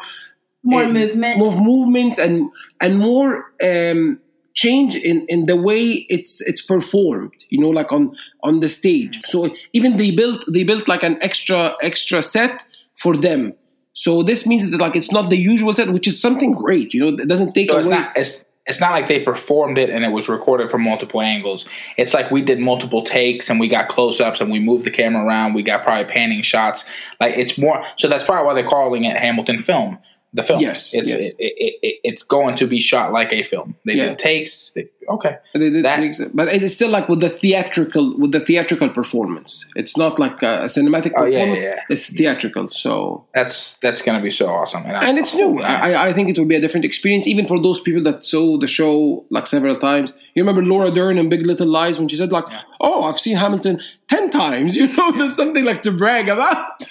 [0.63, 1.37] More uh, movement.
[1.39, 4.19] more movements and and more um,
[4.53, 9.21] change in in the way it's it's performed you know like on on the stage
[9.25, 13.53] so even they built they built like an extra extra set for them
[13.93, 17.01] so this means that like it's not the usual set which is something great you
[17.01, 19.89] know it doesn't take So it's away not it's it's not like they performed it
[19.89, 21.67] and it was recorded from multiple angles.
[21.97, 24.91] It's like we did multiple takes and we got close ups and we moved the
[24.91, 25.53] camera around.
[25.53, 26.85] We got probably panning shots.
[27.19, 27.83] Like it's more.
[27.95, 29.97] So that's probably why they're calling it Hamilton film.
[30.33, 30.61] The film.
[30.61, 31.19] Yes, It's yes.
[31.19, 33.75] It, it, it, it's going to be shot like a film.
[33.85, 34.09] They Yeah.
[34.09, 34.71] did takes.
[34.71, 35.39] They, okay.
[35.53, 38.87] They did That- things- but it is still like with the theatrical with the theatrical
[38.89, 39.65] performance.
[39.75, 41.63] It's not like a, cinematic Oh, yeah, performance.
[41.63, 41.81] yeah, yeah.
[41.89, 42.69] It's theatrical.
[42.69, 44.83] So That's that's going to be so awesome.
[44.85, 45.59] And, I, and it's new.
[45.61, 48.57] I, I think it will be a different experience, even for those people that saw
[48.57, 50.13] the show like several times.
[50.33, 52.45] You remember Laura Dern in Big Little Lies when she said like,
[52.79, 56.83] "Oh, I've seen Hamilton ten times." You know, there's something like to brag about.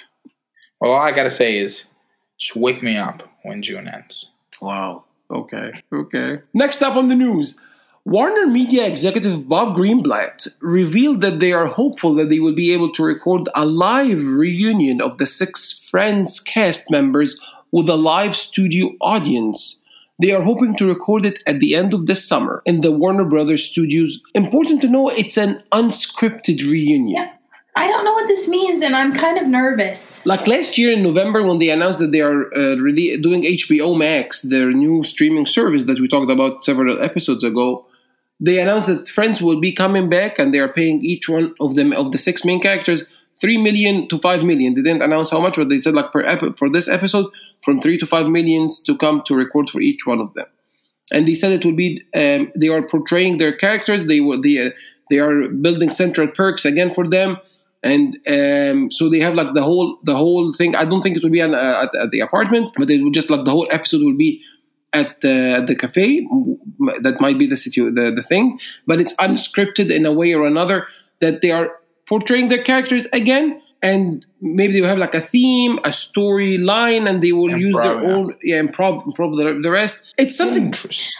[0.79, 1.85] well, all I got to say is
[2.41, 4.25] just wake me up when June ends.
[4.61, 5.05] Wow.
[5.29, 5.71] Okay.
[5.93, 6.39] Okay.
[6.53, 7.57] Next up on the news.
[8.03, 12.91] Warner Media executive Bob Greenblatt revealed that they are hopeful that they will be able
[12.93, 17.39] to record a live reunion of the six Friends cast members
[17.71, 19.81] with a live studio audience.
[20.19, 23.25] They are hoping to record it at the end of this summer in the Warner
[23.25, 24.19] Brothers studios.
[24.33, 27.07] Important to know it's an unscripted reunion.
[27.07, 27.33] Yeah.
[27.75, 30.25] I don't know what this means, and I'm kind of nervous.
[30.25, 33.97] Like last year in November, when they announced that they are uh, really doing HBO
[33.97, 37.85] Max, their new streaming service that we talked about several episodes ago,
[38.41, 41.75] they announced that Friends will be coming back, and they are paying each one of
[41.75, 43.07] them of the six main characters
[43.39, 44.75] three million to five million.
[44.75, 47.25] They didn't announce how much, but they said like per epi- for this episode,
[47.63, 50.45] from three to five millions to come to record for each one of them.
[51.11, 54.05] And they said it will be um, they are portraying their characters.
[54.05, 54.69] They will they uh,
[55.09, 57.37] they are building central perks again for them
[57.83, 60.75] and um, so they have like the whole the whole thing.
[60.75, 63.11] I don't think it will be an, uh, at, at the apartment, but it will
[63.11, 64.41] just like the whole episode will be
[64.93, 66.27] at uh, the cafe.
[67.01, 70.45] That might be the situ- the the thing, but it's unscripted in a way or
[70.45, 70.87] another
[71.21, 73.61] that they are portraying their characters again.
[73.83, 77.99] And maybe they will have like a theme, a storyline, and they will use their
[77.99, 78.09] yeah.
[78.13, 80.03] own yeah improv, improv the, the rest.
[80.19, 80.71] It's something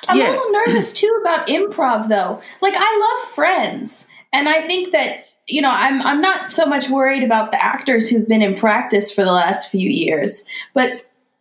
[0.08, 0.30] I'm Yeah.
[0.30, 2.40] a little nervous too about improv though.
[2.62, 6.90] Like I love Friends, and I think that you know I'm I'm not so much
[6.90, 10.96] worried about the actors who've been in practice for the last few years, but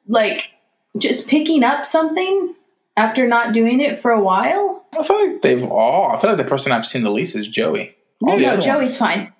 [0.09, 0.51] like
[0.99, 2.55] just picking up something
[2.97, 4.85] after not doing it for a while.
[4.99, 6.11] I feel like they've all.
[6.11, 7.97] I feel like the person I've seen the least is Joey.
[8.23, 9.33] All the no, Joey's ones, fine.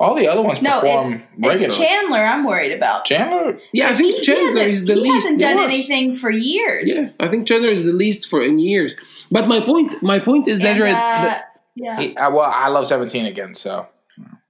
[0.00, 1.64] all the other ones No, perform it's regularly.
[1.66, 2.18] it's Chandler.
[2.18, 3.04] I'm worried about.
[3.04, 3.58] Chandler.
[3.72, 3.88] yeah.
[3.88, 5.14] I think he Chandler hasn't- is the he least.
[5.14, 5.68] hasn't done worst.
[5.68, 6.88] anything for years.
[6.88, 8.94] Yeah, I think Chandler is the least for in years.
[9.30, 12.00] But my point, my point is that, And, uh, that yeah.
[12.00, 13.54] He, uh, well, I love Seventeen again.
[13.54, 13.86] So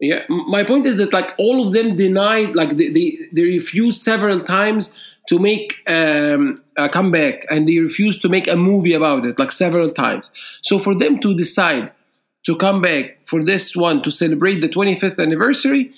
[0.00, 4.02] yeah, my point is that like all of them denied, like they they, they refused
[4.02, 4.92] several times
[5.28, 9.52] to make um, a comeback, and they refused to make a movie about it, like
[9.52, 10.30] several times.
[10.62, 11.92] So for them to decide
[12.44, 15.92] to come back for this one to celebrate the 25th anniversary,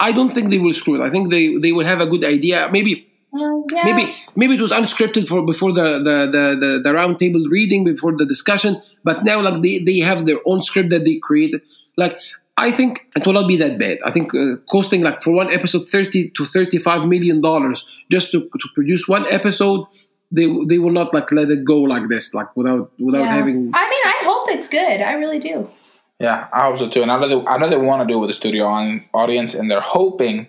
[0.00, 1.06] I don't think they will screw it.
[1.06, 2.68] I think they they will have a good idea.
[2.72, 3.82] Maybe yeah.
[3.84, 7.84] maybe maybe it was unscripted for before the the the, the, the round table reading
[7.84, 11.60] before the discussion but now like they, they have their own script that they created
[11.96, 12.18] like
[12.56, 15.52] i think it will not be that bad i think uh, costing like for one
[15.52, 19.86] episode 30 to 35 million dollars just to, to produce one episode
[20.30, 23.34] they they will not like let it go like this like without without Yeah.
[23.36, 25.00] having I mean, I hope it's good.
[25.00, 25.70] I really do.
[26.18, 27.02] yeah, I hope so too.
[27.02, 29.04] And I know they, I know they want to do it with a studio on,
[29.12, 30.48] audience, and they're hoping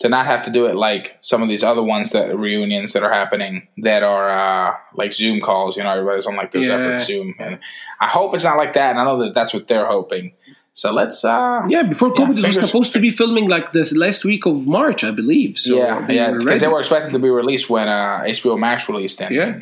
[0.00, 3.02] to not have to do it like some of these other ones that reunions that
[3.02, 5.76] are happening that are uh, like Zoom calls.
[5.76, 6.68] You know, everybody's on like their Yeah.
[6.68, 7.58] separate Zoom, and
[8.00, 8.90] I hope it's not like that.
[8.90, 10.34] And I know that that's what they're hoping.
[10.78, 11.24] So let's.
[11.24, 14.46] uh yeah before Yeah, covid it was supposed to be filming like this last week
[14.46, 17.68] of march i believe so yeah, they yeah, because they were expected to be released
[17.68, 19.32] when uh, HBO Max released it.
[19.32, 19.58] Yeah.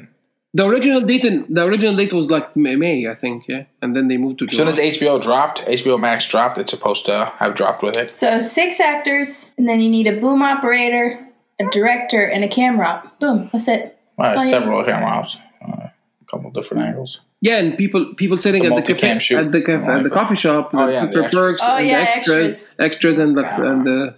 [0.53, 3.97] the original date in, the original date was like May, May, I think, yeah, and
[3.97, 7.33] then they moved to As soon as HBO dropped, HBO Max dropped, it's supposed to
[7.41, 8.13] have dropped with it.
[8.13, 11.27] So six actors, and then you need a boom operator,
[11.59, 13.21] a director, and a camera op.
[13.21, 13.49] Boom.
[13.53, 13.99] That's it.
[14.19, 17.21] That's all several camera ops, uh, a couple different angles.
[17.43, 19.39] Yeah, and people people sitting The at the multi-cam cafe shoot.
[19.39, 21.33] at the cafe, at the coffee shop, Oh, the yeah, the extras.
[21.35, 22.69] perks, Oh, and yeah, the extras, extras.
[22.79, 24.15] extras, and the and the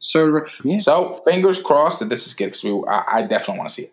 [0.00, 0.48] server.
[0.64, 0.78] Yeah.
[0.78, 3.82] So fingers crossed that this is good because we I, I definitely want to see
[3.84, 3.92] it.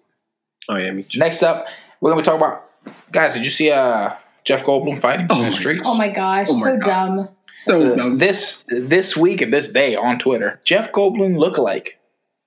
[0.69, 1.19] Oh yeah, me too.
[1.19, 1.67] Next up,
[2.01, 2.69] we're gonna be talking about
[3.11, 3.33] guys.
[3.35, 5.83] Did you see uh Jeff Goldblum fighting Oh in the streets?
[5.85, 6.85] Oh my gosh, Oh my so God.
[7.15, 7.29] dumb.
[7.51, 8.17] So Uh, dumb.
[8.17, 11.89] this this week and this day on Twitter, Jeff Goldblum lookalike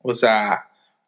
[0.03, 0.57] was uh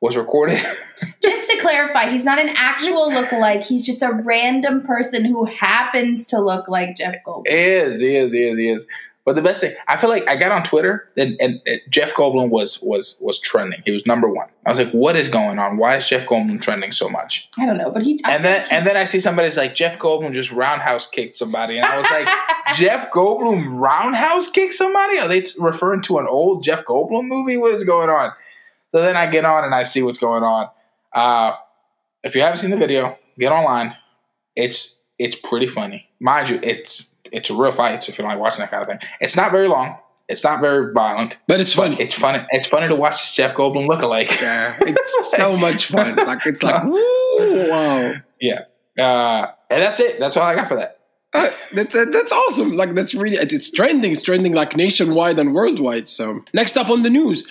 [0.01, 0.61] was recorded.
[1.23, 3.65] Just to clarify, he's not an actual lookalike.
[3.65, 7.45] He's just a random person who happens to look like Jeff Goldblum.
[7.47, 8.87] is he is he is he is.
[9.25, 12.15] But the best thing, I feel like I got on Twitter and, and, and Jeff
[12.15, 13.83] Goldblum was was was trending.
[13.85, 14.49] He was number one.
[14.65, 15.77] I was like, what is going on?
[15.77, 17.51] Why is Jeff Goldblum trending so much?
[17.59, 18.19] I don't know, but he.
[18.25, 21.85] And then and then I see somebody's like Jeff Goldblum just roundhouse kicked somebody, and
[21.85, 22.29] I was like,
[22.77, 25.19] Jeff Goldblum roundhouse kicked somebody?
[25.19, 27.57] Are they t- referring to an old Jeff Goldblum movie?
[27.59, 28.33] What is going on?
[28.93, 30.69] So then I get on and I see what's going on.
[31.13, 31.53] Uh,
[32.23, 33.95] if you haven't seen the video, get online.
[34.57, 36.61] It's it's pretty funny, mind you.
[36.63, 38.05] It's it's a real fight.
[38.05, 39.99] So if you don't like watching that kind of thing, it's not very long.
[40.29, 41.39] It's not very violent.
[41.47, 41.97] but it's funny.
[41.99, 42.45] It's funny.
[42.51, 44.41] It's funny to watch this Jeff Goldblum lookalike.
[44.41, 46.17] yeah, it's so much fun.
[46.17, 48.13] Like it's like woo, wow.
[48.41, 48.61] Yeah,
[48.99, 50.19] uh, and that's it.
[50.19, 50.97] That's all I got for that.
[51.35, 52.73] Uh, that, that, that's awesome.
[52.73, 54.13] Like that's really it's trending.
[54.13, 56.09] It's trending like nationwide and worldwide.
[56.09, 57.47] So next up on the news,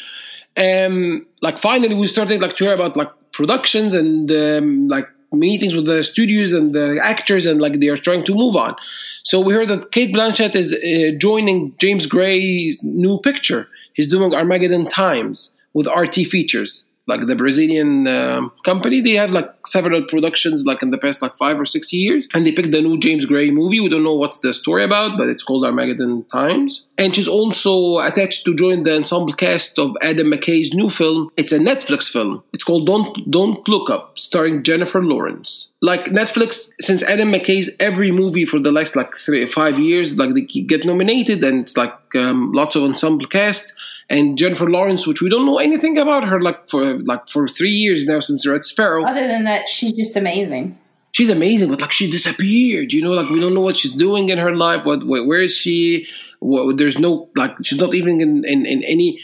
[0.57, 5.75] um, like finally we started like to hear about like productions and um, like meetings
[5.75, 8.75] with the studios and the actors and like they are trying to move on.
[9.23, 13.67] So we heard that Cate Blanchett is uh, joining James Gray's new picture.
[13.93, 19.01] He's doing Armageddon Times with RT Features, like the Brazilian um, company.
[19.01, 22.45] They have like several productions like in the past like five or six years, and
[22.45, 23.79] they picked the new James Gray movie.
[23.79, 26.83] We don't know what's the story about, but it's called Armageddon Times.
[26.97, 31.31] And she's also attached to join the ensemble cast of Adam McKay's new film.
[31.37, 32.43] It's a Netflix film.
[32.53, 35.71] It's called Don't Don't Look Up, starring Jennifer Lawrence.
[35.81, 40.33] Like Netflix, since Adam McKay's every movie for the last like three five years, like
[40.33, 43.73] they get nominated, and it's like um, lots of ensemble cast
[44.09, 47.71] and Jennifer Lawrence, which we don't know anything about her, like for like for three
[47.71, 49.05] years now since Red Sparrow.
[49.05, 50.77] Other than that, she's just amazing.
[51.11, 52.93] She's amazing, but like she disappeared.
[52.93, 54.85] You know, like we don't know what she's doing in her life.
[54.85, 56.07] What, where, where is she?
[56.39, 59.19] What, there's no like she's not even in, in, in any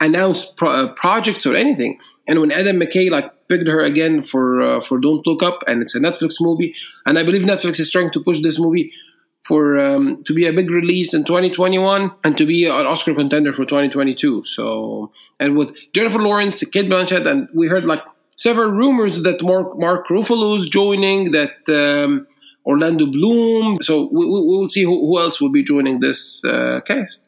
[0.00, 1.98] announced pro- uh, projects or anything.
[2.28, 5.82] And when Adam McKay like picked her again for uh, for Don't Look Up, and
[5.82, 6.74] it's a Netflix movie,
[7.06, 8.92] and I believe Netflix is trying to push this movie
[9.48, 13.50] for um, to be a big release in 2021 and to be an Oscar contender
[13.50, 14.44] for 2022.
[14.44, 18.02] So, and with Jennifer Lawrence, Cate Blanchett, and we heard like
[18.36, 22.26] several rumors that Mark Mark Ruffalo's joining, that um,
[22.66, 23.78] Orlando Bloom.
[23.80, 27.26] So we, we, will see who, who else will be joining this uh, cast.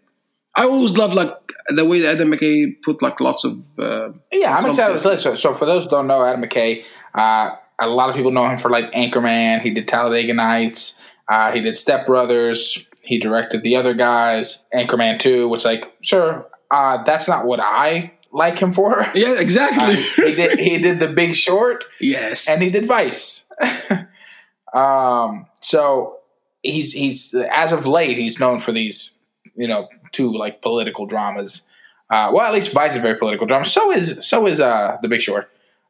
[0.55, 1.35] I always love like
[1.71, 3.63] the way that Adam McKay put like lots of.
[3.79, 5.39] Uh, Yeah, I'm excited listen.
[5.39, 8.59] So, for those who don't know, Adam McKay, uh, a lot of people know him
[8.59, 9.63] for like Anchorman.
[9.63, 11.00] He did Talladega Nights.
[11.31, 12.85] Uh, he did Step Brothers.
[13.03, 18.13] He directed the other guys, Anchorman 2, which, like, sure, uh, that's not what I
[18.33, 19.07] like him for.
[19.15, 20.03] yeah, Uh, exactly.
[20.25, 23.45] he did he did The Big Short yes, and he did Vice.
[24.75, 26.19] um, so
[26.63, 29.13] he's he's as of late he's known for these
[29.57, 31.67] you know two like political dramas.
[32.09, 33.65] Uh, well, at least Vice is a very political drama.
[33.67, 35.49] So is so is uh, The Big Short,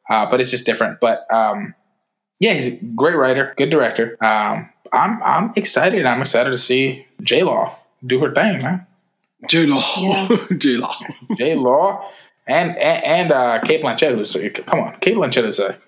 [0.09, 1.00] uh, but it's just different.
[1.00, 1.74] But um,
[2.40, 4.16] yeah, he's a great writer, good director.
[4.24, 6.05] Um, I'm I'm excited.
[6.07, 8.87] I'm excited to see J Law do her thing, man.
[9.48, 10.46] J Law, Yeah.
[10.59, 10.96] J Law.
[11.37, 12.11] J Law
[12.46, 15.79] and and, and uh, Cate Blanchett, who's come on, Cate Blanchett is a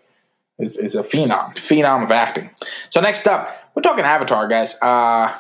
[0.59, 2.51] is, is a phenom, phenom of acting.
[2.91, 4.77] So next up, we're talking Avatar, guys.
[4.81, 5.35] Uh,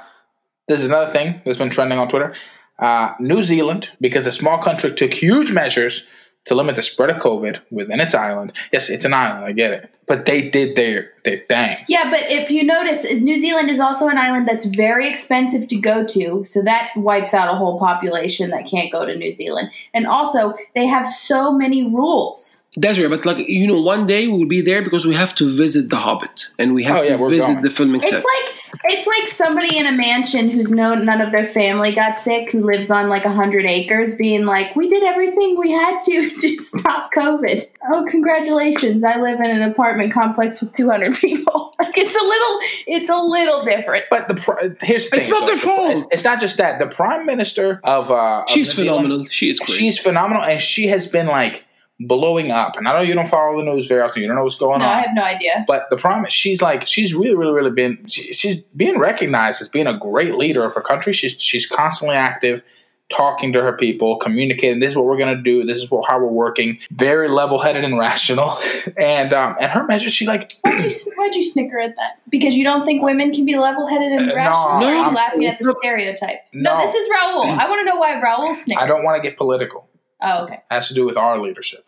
[0.69, 2.35] this is another thing that's been trending on Twitter.
[2.79, 6.05] Uh, New Zealand, because the small country took huge measures
[6.47, 8.53] to limit the spread of COVID within its island.
[8.73, 11.77] Yes, it's an island, I get it, but they did their their thing.
[11.89, 15.77] Yeah, but if you notice, New Zealand is also an island that's very expensive to
[15.77, 19.71] go to, so that wipes out a whole population that can't go to New Zealand.
[19.95, 22.65] And also, they have so many rules.
[22.77, 25.57] That's right, but like you know, one day we'll be there because we have to
[25.57, 27.63] visit the Hobbit and we have Oh, yeah, to visit going.
[27.63, 28.25] the filming It's set.
[28.25, 32.51] like it's like somebody in a mansion who's no none of their family got sick,
[32.53, 36.31] who lives on like a hundred acres, being like, "We did everything we had to
[36.41, 39.03] to stop COVID." Oh, congratulations!
[39.05, 41.75] I live in an apartment complex with two hundred people.
[41.83, 44.05] Like it's a little, it's a little different.
[44.09, 46.07] But the pri- here's the It's thing, not their fault.
[46.13, 46.79] It's not just that.
[46.79, 49.27] The prime minister of uh, of She's Zealand- phenomenal.
[49.31, 49.71] She is great.
[49.71, 51.65] She's phenomenal, and she has been like
[52.07, 52.77] blowing up.
[52.77, 54.83] And I know you don't follow the news very often; you don't know what's going
[54.83, 54.89] on.
[54.89, 55.65] I have no idea.
[55.67, 59.61] But the problem is, she's like she's really, really, really been she, she's being recognized
[59.61, 61.13] as being a great leader of her country.
[61.13, 62.63] She's she's constantly active.
[63.11, 64.81] talking to her people, communicating.
[64.81, 65.65] This is what we're going to do.
[65.67, 66.79] This is what, how we're working.
[66.93, 68.59] Very level headed and rational.
[68.97, 72.21] And um, and her measures, she like Why'd you why'd you snicker at that?
[72.31, 74.89] Because you don't think women can be level headed and Uh, no, rational?
[74.89, 76.41] or are I'm- laughing at the stereotype?
[76.55, 76.85] No, No.
[76.87, 77.45] this is Raul.
[77.45, 78.83] I want to know why Raul snickered.
[78.83, 79.89] I don't want to get political.
[80.23, 80.55] Oh, okay.
[80.55, 81.85] It has to do with our leadership.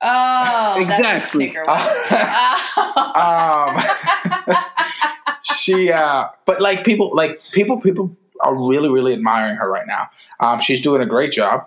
[0.00, 1.52] Oh, that's what Exactly.
[1.52, 1.68] snicker
[3.18, 3.76] um,
[5.42, 10.08] she uh but like people like people people are really really admiring her right now.
[10.40, 11.66] Um she's doing a great job.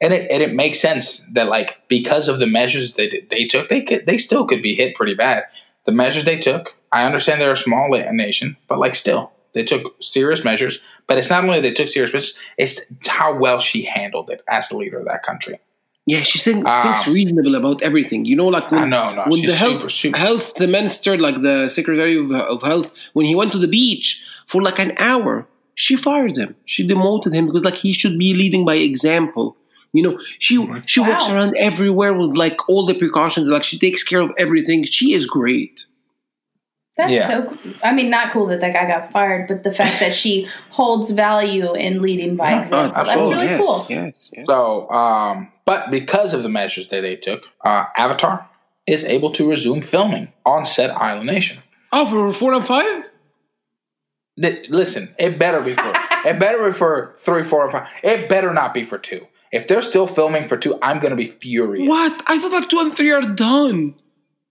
[0.00, 3.44] And it and it makes sense that like because of the measures they did- they
[3.46, 5.44] took they could they still could be hit pretty bad.
[5.84, 9.96] The measures they took i understand they're a small nation but like still they took
[10.02, 10.82] serious measures.
[11.06, 14.68] But it's not only they took serious measures it's how well she handled it as
[14.68, 15.58] the leader of that country
[16.06, 18.26] Yeah, she said Um, things reasonable about everything.
[18.26, 21.16] You know, like when, I know, no, when the health, super, super- health the minister,
[21.18, 24.92] like the secretary of, of health, when he went to the beach for like an
[24.98, 26.54] hour, she fired him.
[26.66, 29.56] She demoted him because like he should be leading by example.
[29.92, 33.48] You know, she she walks around everywhere with like all the precautions.
[33.48, 34.84] Like she takes care of everything.
[34.84, 35.86] She is great.
[36.96, 37.28] That's Yeah.
[37.28, 37.42] so.
[37.46, 37.72] cool.
[37.82, 41.10] I mean, not cool that that guy got fired, but the fact that she holds
[41.12, 43.04] value in leading by example.
[43.04, 43.86] That's really yes, cool.
[43.88, 44.46] Yes, yes.
[44.46, 48.48] So, um, but because of the measures that they took, uh, Avatar
[48.86, 51.62] is able to resume filming on said Island Nation.
[51.92, 53.04] Oh, for four and five.
[54.36, 55.92] Li- listen, it better be for
[56.24, 57.88] it better be for three, four, and five.
[58.02, 59.26] It better not be for two.
[59.52, 61.88] If they're still filming for two, I'm gonna be furious.
[61.88, 62.22] What?
[62.26, 63.94] I thought like two and three are done.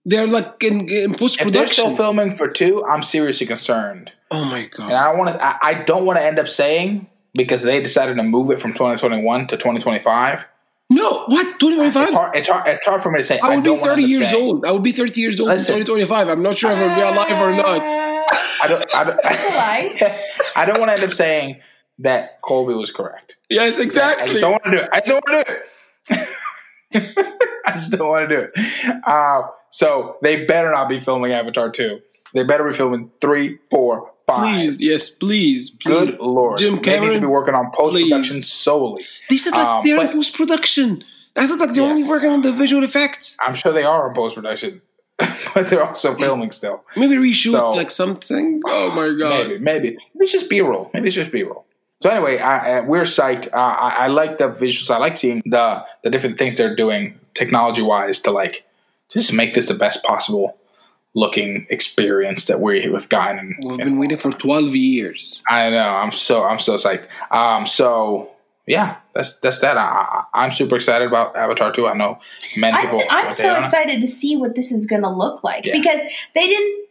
[0.06, 4.44] They're like in, in post If they're still filming for two, I'm seriously concerned, Oh
[4.44, 4.90] my god!
[4.90, 4.94] and!
[4.94, 5.44] I want to.
[5.44, 8.72] I, I don't want to end up saying because they decided to move it from
[8.72, 10.46] 2021 to 2025.
[10.94, 11.58] No, what?
[11.58, 12.36] Twenty twenty It's hard.
[12.36, 12.66] It's hard.
[12.68, 13.38] It's hard for me to say.
[13.40, 14.64] I I, would don't be 30 to end up years saying- old.
[14.64, 15.74] I would be 30 years old Listen.
[15.74, 16.28] in 2025.
[16.28, 17.80] I'm not sure if I'll be alive or not.
[18.62, 18.94] I don't.
[18.94, 20.20] I don't That's a lie.
[20.56, 21.60] I don't want to end up saying
[21.98, 23.36] that Colby was correct.
[23.50, 24.22] Yes, exactly.
[24.22, 24.88] I just don't want to do it.
[24.92, 25.54] I just don't want to
[26.14, 26.28] do it.
[27.66, 29.00] I just don't want to do it.
[29.04, 31.98] Uh, so they better not be filming Avatar 2.
[32.34, 34.54] They better be filming three, four, five.
[34.68, 36.10] Please, yes, please, please.
[36.10, 36.58] Good lord.
[36.58, 39.04] Jim Cameron they need to be working on post production solely.
[39.30, 41.04] They said like Um, they're in post production.
[41.36, 43.36] I thought like they're only working on the visual effects.
[43.44, 44.82] I'm sure they are in post production,
[45.54, 46.82] but they're also filming still.
[46.96, 48.60] Maybe reshoot So- like something.
[48.66, 49.48] Oh my god!
[49.48, 49.88] Maybe, maybe.
[50.14, 50.90] Maybe it's just B roll.
[50.92, 51.64] Maybe it's just B roll.
[52.02, 53.46] So anyway, I, uh, we're psyched.
[53.52, 54.90] Uh, I, I like the visuals.
[54.90, 58.64] I like seeing the the different things they're doing technology wise to like
[59.10, 60.56] just make this the best possible
[61.14, 63.38] looking experience that we have gotten.
[63.38, 65.42] And, We've been waiting for 12 years.
[65.48, 65.78] I know.
[65.88, 67.06] I'm so I'm so psyched.
[67.30, 67.66] Um.
[67.66, 68.30] So
[68.66, 69.76] yeah, that's that's that.
[69.78, 71.86] I, I, I'm super excited about Avatar 2.
[71.86, 72.18] I know
[72.56, 73.02] many I'm, people.
[73.10, 75.76] I'm so excited to see what this is going to look like Yeah.
[75.76, 76.00] because
[76.34, 76.88] they didn't.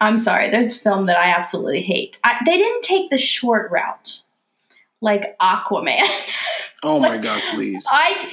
[0.00, 2.18] I'm sorry, there's a film that I absolutely hate.
[2.24, 4.22] I, they didn't take the short route
[5.00, 6.06] like Aquaman.
[6.82, 7.40] Oh my god!
[7.54, 7.84] Please.
[7.88, 8.30] I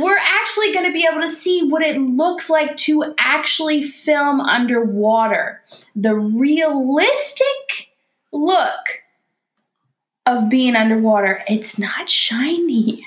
[0.00, 4.40] we're actually going to be able to see what it looks like to actually film
[4.40, 5.62] underwater.
[5.94, 7.90] The realistic
[8.32, 9.02] look
[10.26, 11.42] of being underwater.
[11.48, 13.06] It's not shiny.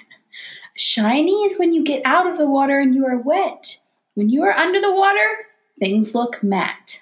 [0.76, 3.80] Shiny is when you get out of the water and you are wet.
[4.16, 5.28] When you are under the water,
[5.80, 7.02] things look matte.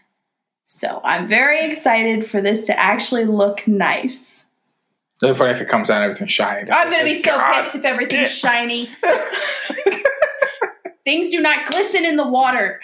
[0.64, 4.46] So I'm very excited for this to actually look nice.
[5.24, 6.70] It'll be funny if it comes out and everything's shiny.
[6.72, 7.64] I'm gonna be so God.
[7.64, 8.90] pissed if everything's shiny.
[11.06, 12.80] Things do not glisten in the water.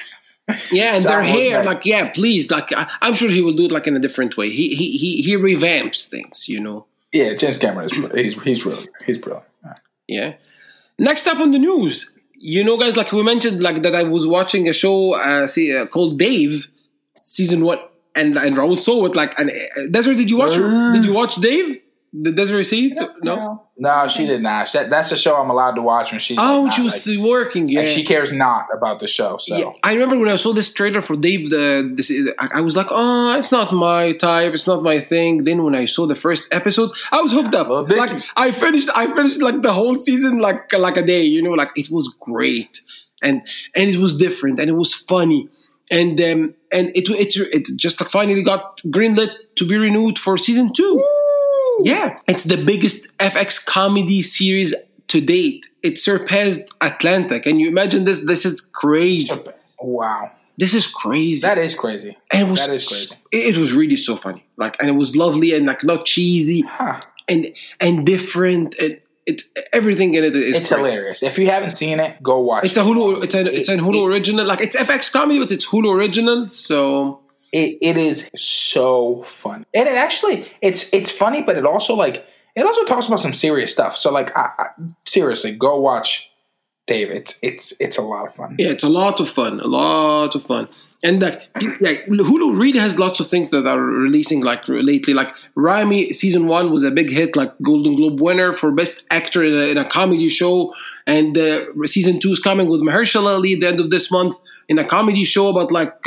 [0.72, 1.66] Yeah, and their That was hair, nice.
[1.68, 4.36] like, yeah, please, like, I, I'm sure he will do it like in a different
[4.36, 4.50] way.
[4.50, 6.86] He he he, he revamps things, you know.
[7.14, 9.46] Yeah, James Cameron is he's he's really he's brilliant.
[10.08, 10.34] Yeah.
[10.98, 14.26] Next up on the news, you know, guys, like we mentioned, like that I was
[14.28, 16.68] watching a show uh, see, uh, called Dave,
[17.22, 17.80] season one,
[18.16, 19.16] and and Raul saw it.
[19.16, 20.54] Like, and uh, Desiree, did you watch?
[20.54, 20.96] Mm.
[20.96, 21.80] Did you watch Dave?
[22.12, 23.10] Did Desiree see it?
[23.24, 23.64] No.
[23.78, 24.72] No, she did not.
[24.74, 27.20] That, that's a show I'm allowed to watch when she's Oh, like, she was like-
[27.20, 27.70] working.
[27.70, 27.82] Yeah.
[27.82, 29.38] and she cares not about the show.
[29.38, 31.50] So Yeah, I remember when I saw this trailer for Dave.
[31.52, 34.54] The this, I I was like, oh, it's not my type.
[34.54, 35.44] It's not my thing.
[35.44, 37.68] Then when I saw the first episode, I was hooked up.
[37.90, 38.12] Like?
[38.36, 41.24] I finished, I finished like the whole season like like a day.
[41.24, 42.82] You know, like it was great,
[43.22, 43.42] and
[43.76, 45.48] and it was different, and it was funny,
[45.92, 50.68] and um and it it it just finally got greenlit to be renewed for season
[50.74, 50.94] two.
[51.84, 54.74] Yeah, it's the biggest FX comedy series
[55.10, 55.66] to date.
[55.84, 57.40] It surpassed Atlanta.
[57.40, 58.20] Can you imagine this?
[58.26, 59.32] This is crazy.
[59.82, 61.42] wow, This is crazy.
[61.42, 62.18] that is crazy.
[62.32, 63.16] and it was that is crazy.
[63.32, 64.46] It, it was really so funny.
[64.58, 67.02] Like, and it was lovely and like not cheesy Huh.
[67.28, 68.76] and and different.
[68.80, 69.44] And it
[69.74, 70.78] everything in it is It's great.
[70.80, 71.24] hilarious.
[71.24, 72.66] If you haven't seen it, go watch.
[72.66, 72.82] It's a.
[72.82, 73.24] Hulu.
[73.24, 74.46] It's an it's an Hulu original.
[74.46, 76.50] Like it's FX comedy, but it's Hulu original.
[76.50, 77.22] So
[77.52, 82.26] It, it is so fun, and it actually it's it's funny, but it also like
[82.56, 83.96] it also talks about some serious stuff.
[83.98, 84.66] So like, I, I,
[85.06, 86.30] seriously, go watch
[86.88, 87.10] Dave.
[87.10, 88.56] It's it's it's a lot of fun.
[88.60, 89.60] Yeah, it's a lot of fun.
[89.60, 90.68] A lot of fun.
[91.02, 95.14] And like, yeah, Hulu really has lots of things that are releasing like lately.
[95.14, 99.44] Like Ramy season one was a big hit, like Golden Globe winner for best actor
[99.44, 100.74] in a, in a comedy show.
[101.08, 104.36] And uh, season two is coming with Mahershala Ali at the end of this month
[104.68, 106.04] in a comedy show about like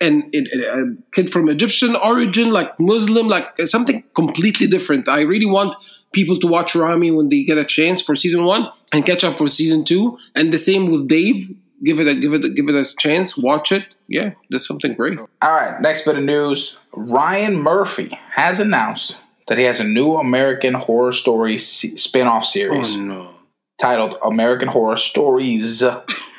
[0.00, 5.08] uh, an, a kid from Egyptian origin, like Muslim, like something completely different.
[5.08, 5.74] I really want
[6.12, 9.38] people to watch Ramy when they get a chance for season one and catch up
[9.38, 10.18] for season two.
[10.34, 11.54] And the same with Dave.
[11.82, 13.38] Give it a give it a, give it a chance.
[13.38, 13.86] Watch it.
[14.06, 15.18] Yeah, that's something great.
[15.18, 19.16] All right, next bit of news: Ryan Murphy has announced
[19.48, 23.34] that he has a new American Horror Story spin-off series oh, no.
[23.80, 25.82] titled American Horror Stories,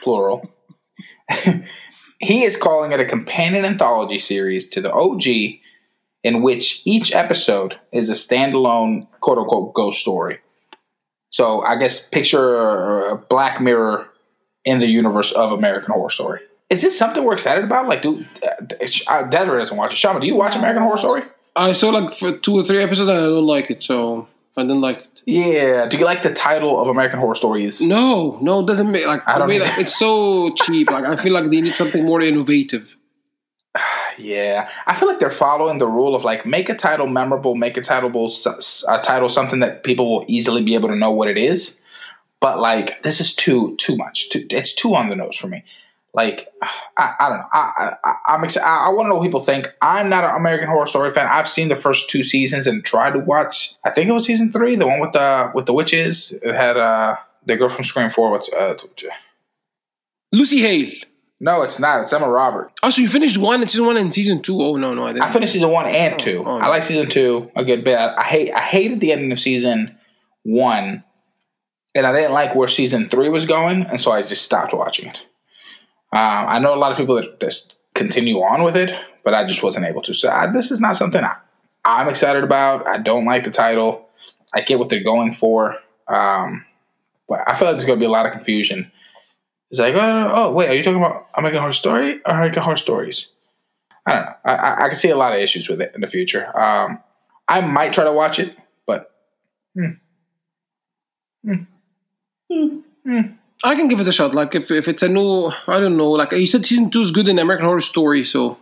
[0.04, 0.50] plural.
[2.22, 5.24] he is calling it a companion anthology series to the OG,
[6.24, 10.40] in which each episode is a standalone quote unquote ghost story.
[11.32, 14.08] So I guess picture a Black Mirror
[14.66, 16.42] in the universe of American Horror Story.
[16.70, 17.88] Is this something we're excited about?
[17.88, 19.98] Like, do uh, Desiree doesn't watch it.
[19.98, 21.24] Shama, do you watch American Horror Story?
[21.56, 24.62] I saw like for two or three episodes and I don't like it, so I
[24.62, 25.11] didn't like it.
[25.26, 25.86] Yeah.
[25.88, 27.82] Do you like the title of American Horror Stories?
[27.82, 29.66] No, no, it doesn't make like I don't either.
[29.66, 30.90] like, it's so cheap.
[30.90, 32.98] Like I feel like they need something more innovative.
[34.18, 37.78] Yeah, I feel like they're following the rule of like make a title memorable, make
[37.78, 38.30] a title
[38.90, 41.78] a title something that people will easily be able to know what it is.
[42.42, 44.30] But like this is too too much.
[44.30, 45.64] Too, it's too on the nose for me.
[46.14, 46.50] Like
[46.98, 47.46] I, I don't know.
[47.54, 48.68] I, I I'm excited.
[48.68, 49.68] I, I want to know what people think.
[49.82, 51.28] I'm not an American Horror Story fan.
[51.28, 53.76] I've seen the first two seasons and tried to watch.
[53.86, 56.34] I think it was season three, the one with the with the witches.
[56.34, 58.32] It had uh the girl from Scream Four.
[58.32, 58.76] What's uh,
[60.34, 60.92] Lucy Hale.
[61.40, 62.04] no, it's not.
[62.04, 62.72] It's Emma Robert.
[62.84, 64.62] Oh, so you finished one season one and season two?
[64.62, 65.24] Oh no, no, I didn't.
[65.24, 66.44] I finished season one and two.
[66.46, 67.98] oh, I like season two a good bit.
[67.98, 69.98] I, I hate I hated the ending of season
[70.44, 71.06] one,
[71.96, 75.08] and I didn't like where season three was going, and so I just stopped watching
[75.10, 75.22] it.
[76.14, 78.94] Um, I know a lot of people that just continue on with it,
[79.24, 80.14] but I just wasn't able to.
[80.14, 81.36] So I, this is not something I,
[81.86, 82.88] I'm excited about.
[82.88, 84.10] I don't like the title.
[84.54, 86.66] I get what they're going for, um,
[87.28, 88.92] but I feel like there's going to be a lot of confusion.
[89.70, 92.76] It's like, oh, oh, wait, are you talking about American Horror Story or American Horror
[92.76, 93.28] Stories?
[94.06, 94.34] I don't know.
[94.44, 96.48] I, I, I can see a lot of issues with it in the future.
[96.60, 97.00] Um,
[97.48, 99.16] I might try to watch it, but
[103.64, 104.34] I can give it a shot.
[104.36, 106.10] Like if, if it's a new, I don't know.
[106.12, 108.58] Like you said, season two is good in American Horror Story, so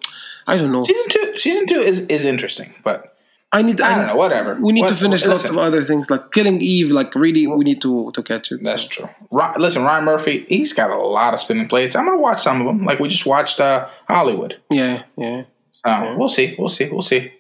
[0.48, 0.84] I don't know.
[0.84, 3.16] season two, season two is, is interesting, but
[3.52, 3.80] I need.
[3.82, 4.16] I don't know.
[4.16, 4.56] Whatever.
[4.62, 6.92] We need What- to finish lots of other things, like Killing Eve.
[6.92, 8.62] Like really, we need to to catch it.
[8.64, 9.10] That's true.
[9.32, 11.96] Ry- listen, Ryan Murphy, he's got a lot of spinning plates.
[11.96, 12.86] I'm gonna watch some of them.
[12.86, 14.60] Like we just watched uh, Hollywood.
[14.70, 15.44] Yeah, yeah.
[15.84, 16.56] Uh, We'll see.
[16.60, 16.90] We'll see.
[16.90, 17.32] We'll see.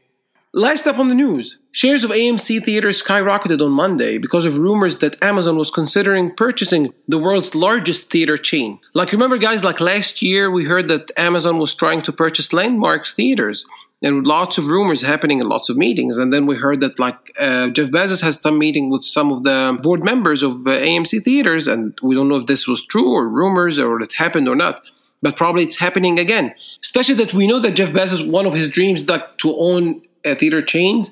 [0.54, 4.98] Last up on the news, shares of AMC theaters skyrocketed on Monday because of rumors
[4.98, 8.80] that Amazon was considering purchasing the world's largest theater chain.
[8.96, 13.14] Like, remember, guys, like last year we heard that Amazon was trying to purchase Landmarks
[13.14, 13.64] theaters,
[14.02, 16.18] and lots of rumors happening and lots of meetings.
[16.18, 19.44] And then we heard that, like, uh, Jeff Bezos has some meeting with some of
[19.44, 23.14] the board members of uh, AMC theaters, and we don't know if this was true
[23.14, 24.82] or rumors or it happened or not
[25.22, 26.56] but probably it's happening again.
[26.82, 30.36] Especially that we know that Jeff Bezos, one of his dreams, like to own uh,
[30.36, 31.12] theater chains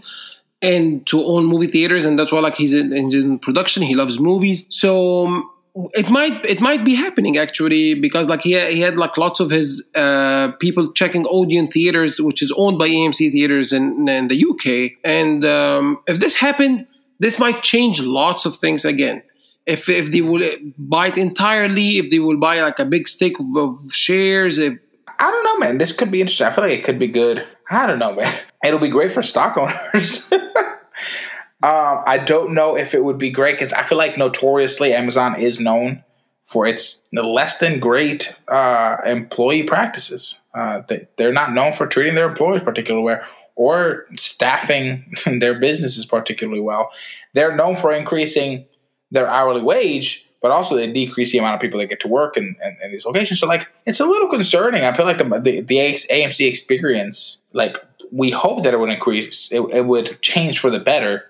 [0.62, 3.84] and to own movie theaters, and that's why like he's in, he's in production.
[3.84, 5.49] He loves movies, so um,
[5.93, 9.51] it might it might be happening actually because like he he had like lots of
[9.51, 14.45] his uh, people checking Odeon theaters, which is owned by AMC theaters in, in the
[14.45, 16.88] UK, and um, if this happened,
[17.20, 19.22] this might change lots of things again
[19.68, 20.41] if if they will
[20.80, 24.80] buy it entirely, if they will buy like a big stake of, of shares, if
[25.20, 25.78] I don't know, man.
[25.78, 26.47] This could be interesting.
[26.47, 27.45] I feel like it could be good.
[27.70, 28.34] I don't know, man.
[28.68, 30.30] It'll be great for stock owners.
[30.32, 35.39] um, I don't know if it would be great because I feel like notoriously Amazon
[35.39, 36.03] is known
[36.43, 40.39] for its less than great uh, employee practices.
[40.53, 43.22] Uh, they, they're not known for treating their employees particularly well
[43.57, 46.91] or staffing their businesses particularly well.
[47.34, 48.65] They're known for increasing
[49.11, 52.38] their hourly wage, but also they decrease the amount of people that get to work
[52.38, 53.39] in, in, in these locations.
[53.39, 54.84] So, like, it's a little concerning.
[54.84, 57.78] I feel like the the, the AMC experience, like,
[58.12, 61.26] we hope that it would increase, it, it would change for the better,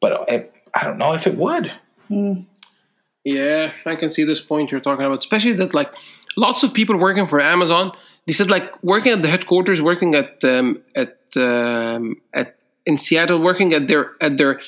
[0.00, 1.72] but it, I don't know if it would.
[3.24, 5.92] Yeah, I can see this point you're talking about, especially that like
[6.36, 7.92] lots of people working for Amazon.
[8.26, 13.40] They said like working at the headquarters, working at um, at um, at in Seattle,
[13.40, 14.60] working at their at their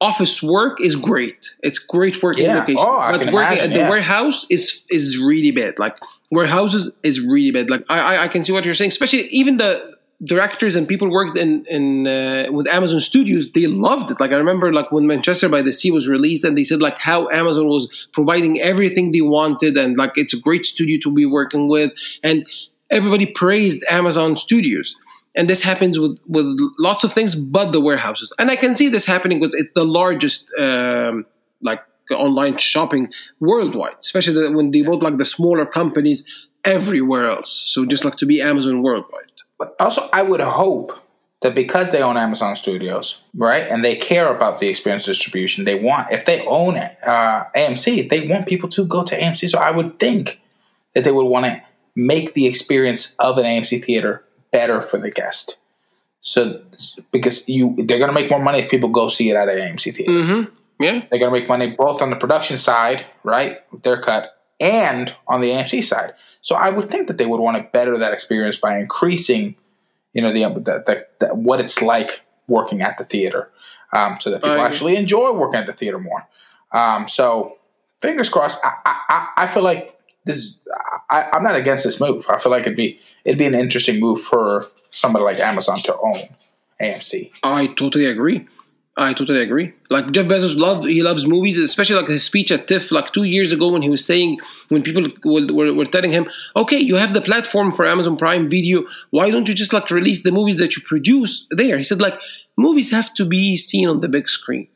[0.00, 1.50] office work is great.
[1.62, 2.58] It's great working Yeah.
[2.58, 2.78] location.
[2.80, 3.88] Oh, I but can working imagine, at the yeah.
[3.90, 5.78] warehouse is is really bad.
[5.78, 5.96] Like
[6.30, 7.68] warehouses is really bad.
[7.70, 11.10] Like I, I I can see what you're saying, especially even the directors and people
[11.10, 14.20] worked in in uh, with Amazon Studios, they loved it.
[14.20, 16.98] Like I remember, like when Manchester by the Sea was released, and they said like
[16.98, 21.26] how Amazon was providing everything they wanted, and like it's a great studio to be
[21.26, 21.92] working with,
[22.22, 22.46] and
[22.90, 24.94] everybody praised Amazon Studios.
[25.34, 26.46] And this happens with with
[26.78, 28.32] lots of things, but the warehouses.
[28.38, 31.26] And I can see this happening because it's the largest um,
[31.62, 33.10] like online shopping
[33.40, 36.24] worldwide, especially when they bought like the smaller companies
[36.64, 37.64] everywhere else.
[37.66, 39.31] So just like to be Amazon worldwide.
[39.62, 40.98] But also, I would hope
[41.42, 45.76] that because they own Amazon Studios, right, and they care about the experience distribution, they
[45.76, 49.48] want if they own uh, AMC, they want people to go to AMC.
[49.48, 50.40] So I would think
[50.94, 51.62] that they would want to
[51.94, 55.58] make the experience of an AMC theater better for the guest.
[56.22, 56.60] So
[57.12, 59.58] because you, they're going to make more money if people go see it at an
[59.58, 60.10] AMC theater.
[60.10, 60.54] Mm-hmm.
[60.82, 65.14] Yeah, They're going to make money both on the production side, right, their cut, and
[65.28, 66.14] on the AMC side.
[66.42, 69.56] So I would think that they would want to better that experience by increasing,
[70.12, 73.50] you know, the, the, the, the what it's like working at the theater,
[73.94, 76.26] um, so that people actually enjoy working at the theater more.
[76.72, 77.56] Um, so
[78.00, 78.58] fingers crossed.
[78.64, 79.88] I, I, I- I feel like
[80.24, 80.36] this.
[80.36, 80.58] Is,
[81.10, 82.26] I, I'm not against this move.
[82.28, 85.96] I feel like it'd be it'd be an interesting move for somebody like Amazon to
[85.96, 86.20] own
[86.80, 87.30] AMC.
[87.42, 88.46] I totally agree.
[88.94, 89.72] I totally agree.
[89.88, 93.24] Like Jeff Bezos loved he loves movies, especially like his speech at TIFF like two
[93.24, 94.38] years ago when he was saying
[94.68, 98.50] when people were, were, were telling him, okay, you have the platform for Amazon Prime
[98.50, 101.78] Video, why don't you just like release the movies that you produce there?
[101.78, 102.20] He said like
[102.58, 104.68] movies have to be seen on the big screen.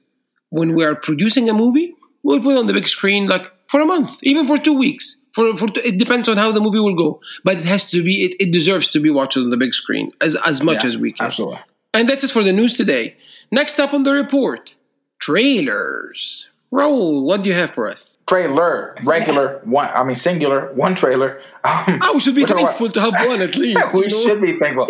[0.48, 3.80] When we are producing a movie, we'll put it on the big screen like for
[3.80, 5.20] a month, even for two weeks.
[5.34, 8.24] For, for it depends on how the movie will go, but it has to be
[8.24, 10.96] it, it deserves to be watched on the big screen as as much Yeah, as
[10.96, 11.26] we can.
[11.26, 11.58] Absolutely.
[11.92, 13.16] And that's it for the news today.
[13.50, 14.74] Next up on the report
[15.18, 16.48] trailers.
[16.72, 18.18] Raul, what do you have for us?
[18.26, 19.88] Trailer, regular, one.
[19.94, 21.40] I mean, singular, one trailer.
[21.64, 23.94] Um, Oh, we should be we're talking about- thankful to have one at least.
[23.94, 24.20] we you know?
[24.22, 24.88] should be thankful.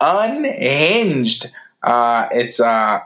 [0.00, 1.50] Unhinged.
[1.82, 3.00] Uh, it's uh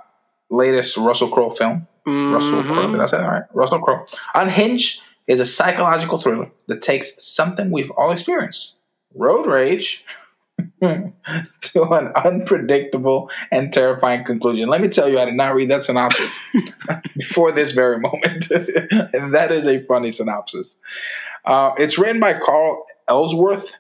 [0.50, 1.86] latest Russell Crowe film.
[2.06, 2.86] Russell Crowe.
[2.88, 2.92] Mhm.
[2.92, 3.42] Did I say that right?
[3.54, 4.04] Russell Crowe.
[4.34, 8.74] Unhinged is a psychological thriller that takes something we've all experienced,
[9.14, 10.04] road rage,
[10.82, 14.68] to an unpredictable and terrifying conclusion.
[14.68, 16.40] Let me tell you, I did not read that synopsis
[17.16, 18.50] before this very moment,
[19.14, 20.78] and that is a funny synopsis.
[21.44, 23.74] Uh, it's written by Carl Ellsworth,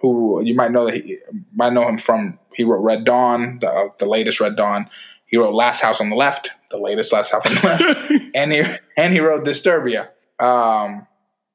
[0.00, 1.18] who you might know that he
[1.54, 2.38] might know him from.
[2.54, 4.90] He wrote Red Dawn, the, uh, the latest Red Dawn.
[5.26, 8.52] He wrote Last House on the Left, the latest Last House on the Left, and
[8.52, 8.62] he
[8.96, 10.08] and he wrote Disturbia.
[10.38, 11.06] Um,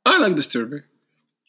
[0.05, 0.83] I like Disturbia.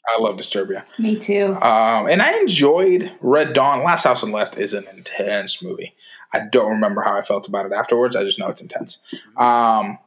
[0.08, 1.54] I love Disturbia, Me too.
[1.56, 3.84] um, and I enjoyed Red Dawn.
[3.84, 5.94] Last House on Left is an intense movie.
[6.32, 8.16] I don't remember how I felt about it afterwards.
[8.16, 9.02] I just know it's intense.
[9.36, 9.98] Um,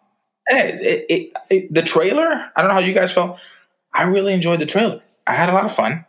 [0.47, 2.51] it, it, it, it- the trailer.
[2.55, 3.37] I don't know how you guys felt.
[3.93, 5.01] I really enjoyed the trailer.
[5.27, 6.05] I had a lot of fun.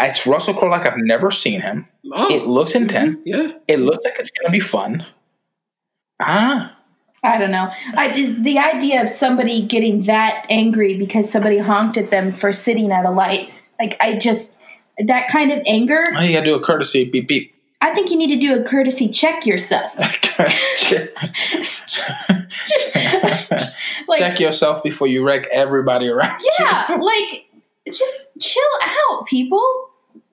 [0.00, 1.86] It's Russell Crowe like I've never seen him.
[2.12, 3.18] Oh, It looks intense.
[3.24, 3.52] yeah.
[3.68, 5.06] It looks like it's gonna be fun.
[6.20, 6.76] Ah,
[7.24, 7.70] I don't know.
[7.94, 12.52] I just the idea of somebody getting that angry because somebody honked at them for
[12.52, 13.52] sitting at a light.
[13.78, 14.58] Like I just
[14.98, 16.02] that kind of anger.
[16.16, 17.54] oh, you gotta do a courtesy beep beep.
[17.80, 19.92] I think you need to do a courtesy check yourself.
[24.08, 26.40] Like Check yourself before you wreck everybody around.
[26.40, 26.50] you.
[26.60, 27.46] yeah, like
[27.86, 29.62] just chill out, people.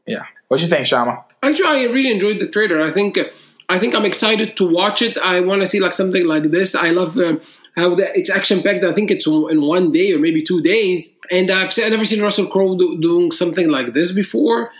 [0.06, 0.26] Yeah.
[0.48, 1.24] What do you think, Shama?
[1.44, 2.82] Actually, I really enjoyed the trailer.
[2.82, 3.26] I think uh,
[3.70, 5.18] I think I'm excited to watch it.
[5.20, 6.74] I want to see like something like this.
[6.76, 7.40] I love um,
[7.76, 8.84] how the, it's action packed.
[8.84, 11.14] I think it's in one day or maybe two days.
[11.32, 14.72] And I've se- never seen Russell Crowe do, doing something like this before.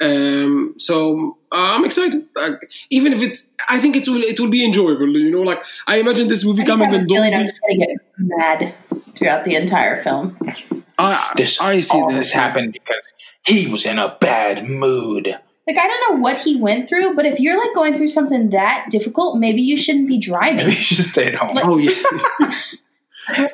[0.00, 2.24] Um, so uh, I'm excited.
[2.36, 5.08] Like, even if it's, I think it will it will be enjoyable.
[5.08, 7.60] You know, like I imagine this movie I coming have a in feeling I'm just
[7.62, 8.74] gonna get mad
[9.16, 10.38] throughout the entire film.
[10.98, 12.16] I, This I see this.
[12.16, 13.02] this happened because
[13.46, 15.36] he was in a bad mood.
[15.66, 18.50] Like I don't know what he went through, but if you're like going through something
[18.50, 20.66] that difficult, maybe you shouldn't be Maybe driving.
[20.68, 21.54] you should stay at home.
[21.56, 22.54] Like- Oh yeah,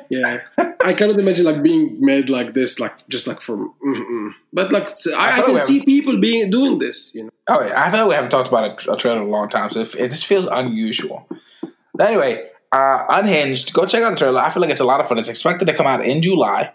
[0.09, 0.37] yeah.
[0.85, 3.73] I cannot imagine like being made like this, like just like from.
[3.83, 4.31] mm-mm.
[4.51, 7.09] But like I, I thought can see people being doing this.
[7.13, 7.29] You know.
[7.47, 9.49] Oh yeah, I feel like we haven't talked about a, a trailer in a long
[9.49, 11.27] time, so if, if this feels unusual.
[11.95, 14.39] But anyway, uh, Unhinged, go check out the trailer.
[14.41, 15.17] I feel like it's a lot of fun.
[15.17, 16.71] It's expected to come out in July.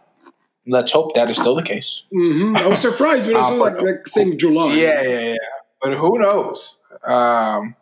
[0.68, 2.04] Let's hope that is still the case.
[2.12, 4.74] hmm I was surprised when I Uh, saw like, but- like saying July.
[4.74, 5.34] Yeah, yeah, yeah.
[5.80, 6.78] But who knows?
[7.04, 7.74] Um,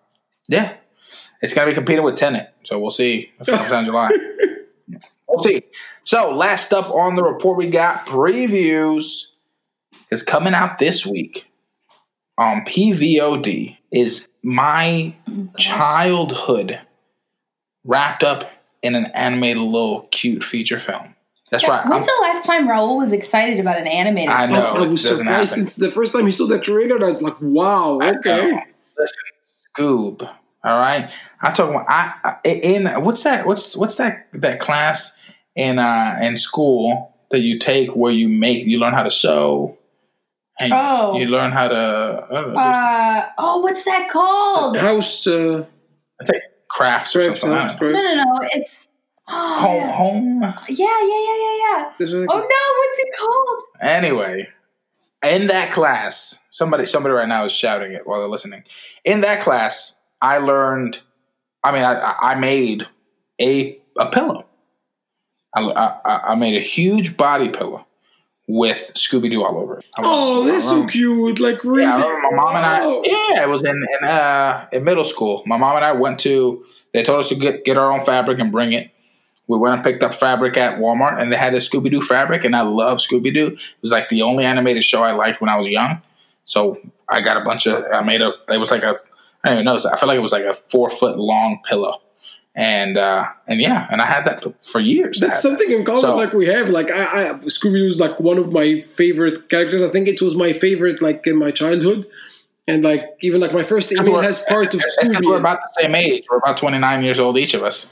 [0.48, 0.74] yeah,
[1.42, 4.10] it's gonna be competing with Tenet, so we'll see if it comes out in July.
[5.28, 5.64] We'll see.
[6.04, 9.32] So last up on the report, we got previews.
[10.10, 11.48] Is coming out this week
[12.38, 13.76] on PVOD.
[13.90, 15.14] Is my
[15.58, 16.80] childhood
[17.84, 18.50] wrapped up
[18.82, 21.15] in an animated little cute feature film?
[21.50, 21.80] That's right.
[21.80, 24.30] I'm- When's the last time Raul was excited about an animated?
[24.30, 24.64] I know.
[24.66, 26.96] I, I was surprised since the first time he saw the trailer.
[27.04, 28.62] I was like, "Wow, okay." know.
[28.98, 29.22] Listen,
[29.76, 30.22] Scoob.
[30.64, 31.08] All right.
[31.42, 31.70] I talk.
[31.70, 33.46] about I, I in what's that?
[33.46, 35.16] What's what's that that class
[35.54, 39.76] in uh in school that you take where you make you learn how to sew
[40.58, 41.16] and Oh.
[41.18, 41.74] you learn how to
[42.30, 44.76] know, Uh, oh, what's that called?
[44.78, 45.64] House uh,
[46.20, 47.52] just take crafts or something.
[47.52, 47.92] I house.
[47.92, 48.38] No, no, no.
[48.54, 48.88] It's
[49.28, 49.92] oh, Home, yeah.
[49.92, 50.42] home.
[50.42, 51.92] yeah, yeah, yeah, yeah, yeah.
[51.98, 53.62] This is- Oh no, what's it called?
[53.80, 54.48] Anyway,
[55.24, 58.62] in that class, somebody somebody right now is shouting it while they're listening.
[59.04, 61.00] In that class, I learned.
[61.64, 62.86] I mean, I, I made
[63.40, 64.46] a a pillow.
[65.54, 67.86] I, I, I made a huge body pillow
[68.46, 69.86] with Scooby Doo all over it.
[69.96, 71.40] I Oh, remember- that's so cute!
[71.40, 72.80] Like really, Yeah, my mom and I.
[73.04, 75.42] Yeah, it was in in uh in middle school.
[75.46, 76.64] My mom and I went to.
[76.92, 78.90] They told us to get get our own fabric and bring it.
[79.48, 82.44] We went and picked up fabric at Walmart, and they had this Scooby Doo fabric,
[82.44, 83.46] and I love Scooby Doo.
[83.48, 86.02] It was like the only animated show I liked when I was young.
[86.44, 86.78] So
[87.08, 87.84] I got a bunch of.
[87.92, 88.32] I made a.
[88.48, 88.96] It was like a.
[89.44, 89.76] I don't even know.
[89.76, 92.00] I feel like it was like a four foot long pillow,
[92.56, 95.20] and uh and yeah, and I had that for years.
[95.20, 96.00] That's something in common.
[96.00, 96.68] So- like we have.
[96.68, 99.82] Like I, I Scooby Doo is like one of my favorite characters.
[99.82, 102.06] I think it was my favorite like in my childhood,
[102.66, 104.04] and like even like my first that.
[104.04, 105.24] email has part of Scooby.
[105.24, 106.24] We're about the same age.
[106.28, 107.88] We're about twenty nine years old each of us.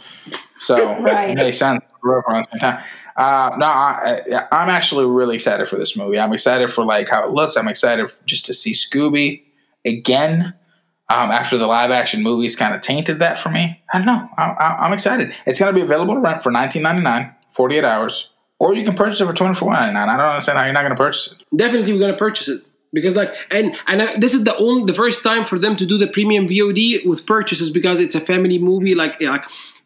[0.65, 1.31] So Right.
[1.31, 1.83] it makes sense.
[2.05, 2.85] Around the same time.
[3.17, 6.19] Uh, no, I, I'm actually really excited for this movie.
[6.19, 7.57] I'm excited for like how it looks.
[7.57, 9.43] I'm excited just to see Scooby
[9.85, 10.55] again.
[11.11, 14.27] Um, after the live action movies kind of tainted that for me, I don't know.
[14.39, 15.35] I, I, I'm excited.
[15.47, 19.21] It's going to be available to rent for 19.99, 48 hours, or you can purchase
[19.21, 19.97] it for 24.99.
[19.97, 21.57] I don't understand how you're not going to purchase it.
[21.57, 22.63] Definitely, we're gonna purchase it
[22.95, 25.85] because like and and I, this is the only the first time for them to
[25.85, 28.95] do the premium VOD with purchases because it's a family movie.
[28.95, 29.45] Like like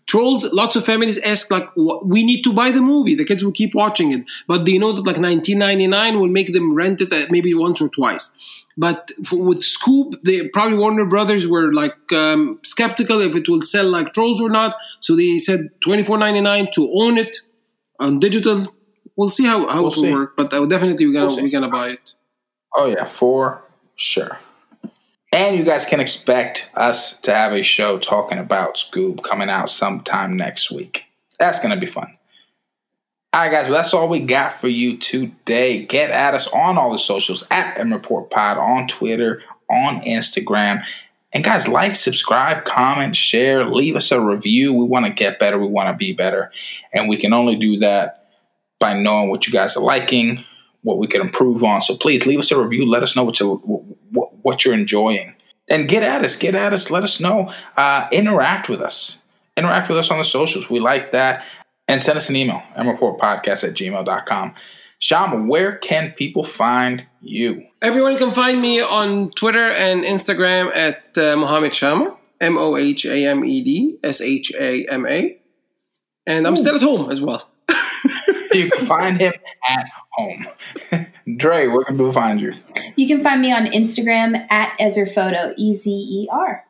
[0.08, 3.14] trolls, lots of families ask like we need to buy the movie.
[3.14, 6.74] The kids will keep watching it, but they know that like 19.99 will make them
[6.74, 8.30] rent it maybe once or twice.
[8.76, 13.60] But for, with Scoob, they probably Warner Brothers were like um, skeptical if it will
[13.60, 14.74] sell like Trolls or not.
[15.00, 17.36] So they said twenty four ninety nine to own it
[18.00, 18.72] on digital.
[19.16, 20.12] We'll see how, how We'll it will see.
[20.12, 22.12] work, but uh, definitely we're gonna we'll we're gonna buy it.
[22.74, 23.62] Oh yeah, for
[23.96, 24.38] sure.
[25.32, 29.70] And you guys can expect us to have a show talking about Scoob coming out
[29.70, 31.04] sometime next week.
[31.38, 32.16] That's gonna be fun.
[33.34, 33.64] All right, guys.
[33.64, 35.84] Well, that's all we got for you today.
[35.84, 40.82] Get at us on all the socials at M Report Pod on Twitter, on Instagram.
[41.34, 44.72] And guys, like, subscribe, comment, share, leave us a review.
[44.72, 45.58] We want to get better.
[45.58, 46.50] We want to be better.
[46.94, 48.30] And we can only do that
[48.80, 50.42] by knowing what you guys are liking,
[50.82, 51.82] what we can improve on.
[51.82, 52.88] So please leave us a review.
[52.88, 53.56] Let us know what you
[54.10, 55.34] what, what you're enjoying,
[55.68, 56.36] and get at us.
[56.36, 56.90] Get at us.
[56.90, 57.52] Let us know.
[57.76, 59.20] Uh, interact with us.
[59.56, 60.70] Interact with us on the socials.
[60.70, 61.44] We like that.
[61.88, 64.54] And send us an email, mreportpodcast at gmail.com.
[64.98, 67.66] Shama, where can people find you?
[67.80, 73.06] Everyone can find me on Twitter and Instagram at uh, Mohammed Shama, M O H
[73.06, 75.38] A M E D S H A M A.
[76.26, 77.48] And I'm still at home as well.
[78.52, 79.34] You can find him
[79.68, 80.46] at home.
[81.36, 82.52] Dre, where can people find you?
[82.96, 86.64] You can find me on Instagram at Ezerphoto, E Z E R.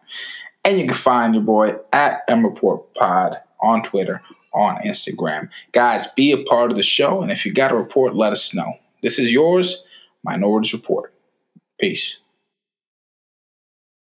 [0.65, 4.23] And you can find your boy at mreportpod on Twitter,
[4.53, 5.49] on Instagram.
[5.73, 7.23] Guys, be a part of the show.
[7.23, 8.75] And if you got a report, let us know.
[9.03, 9.85] This is yours,
[10.23, 11.15] Minorities Report.
[11.81, 12.19] Peace.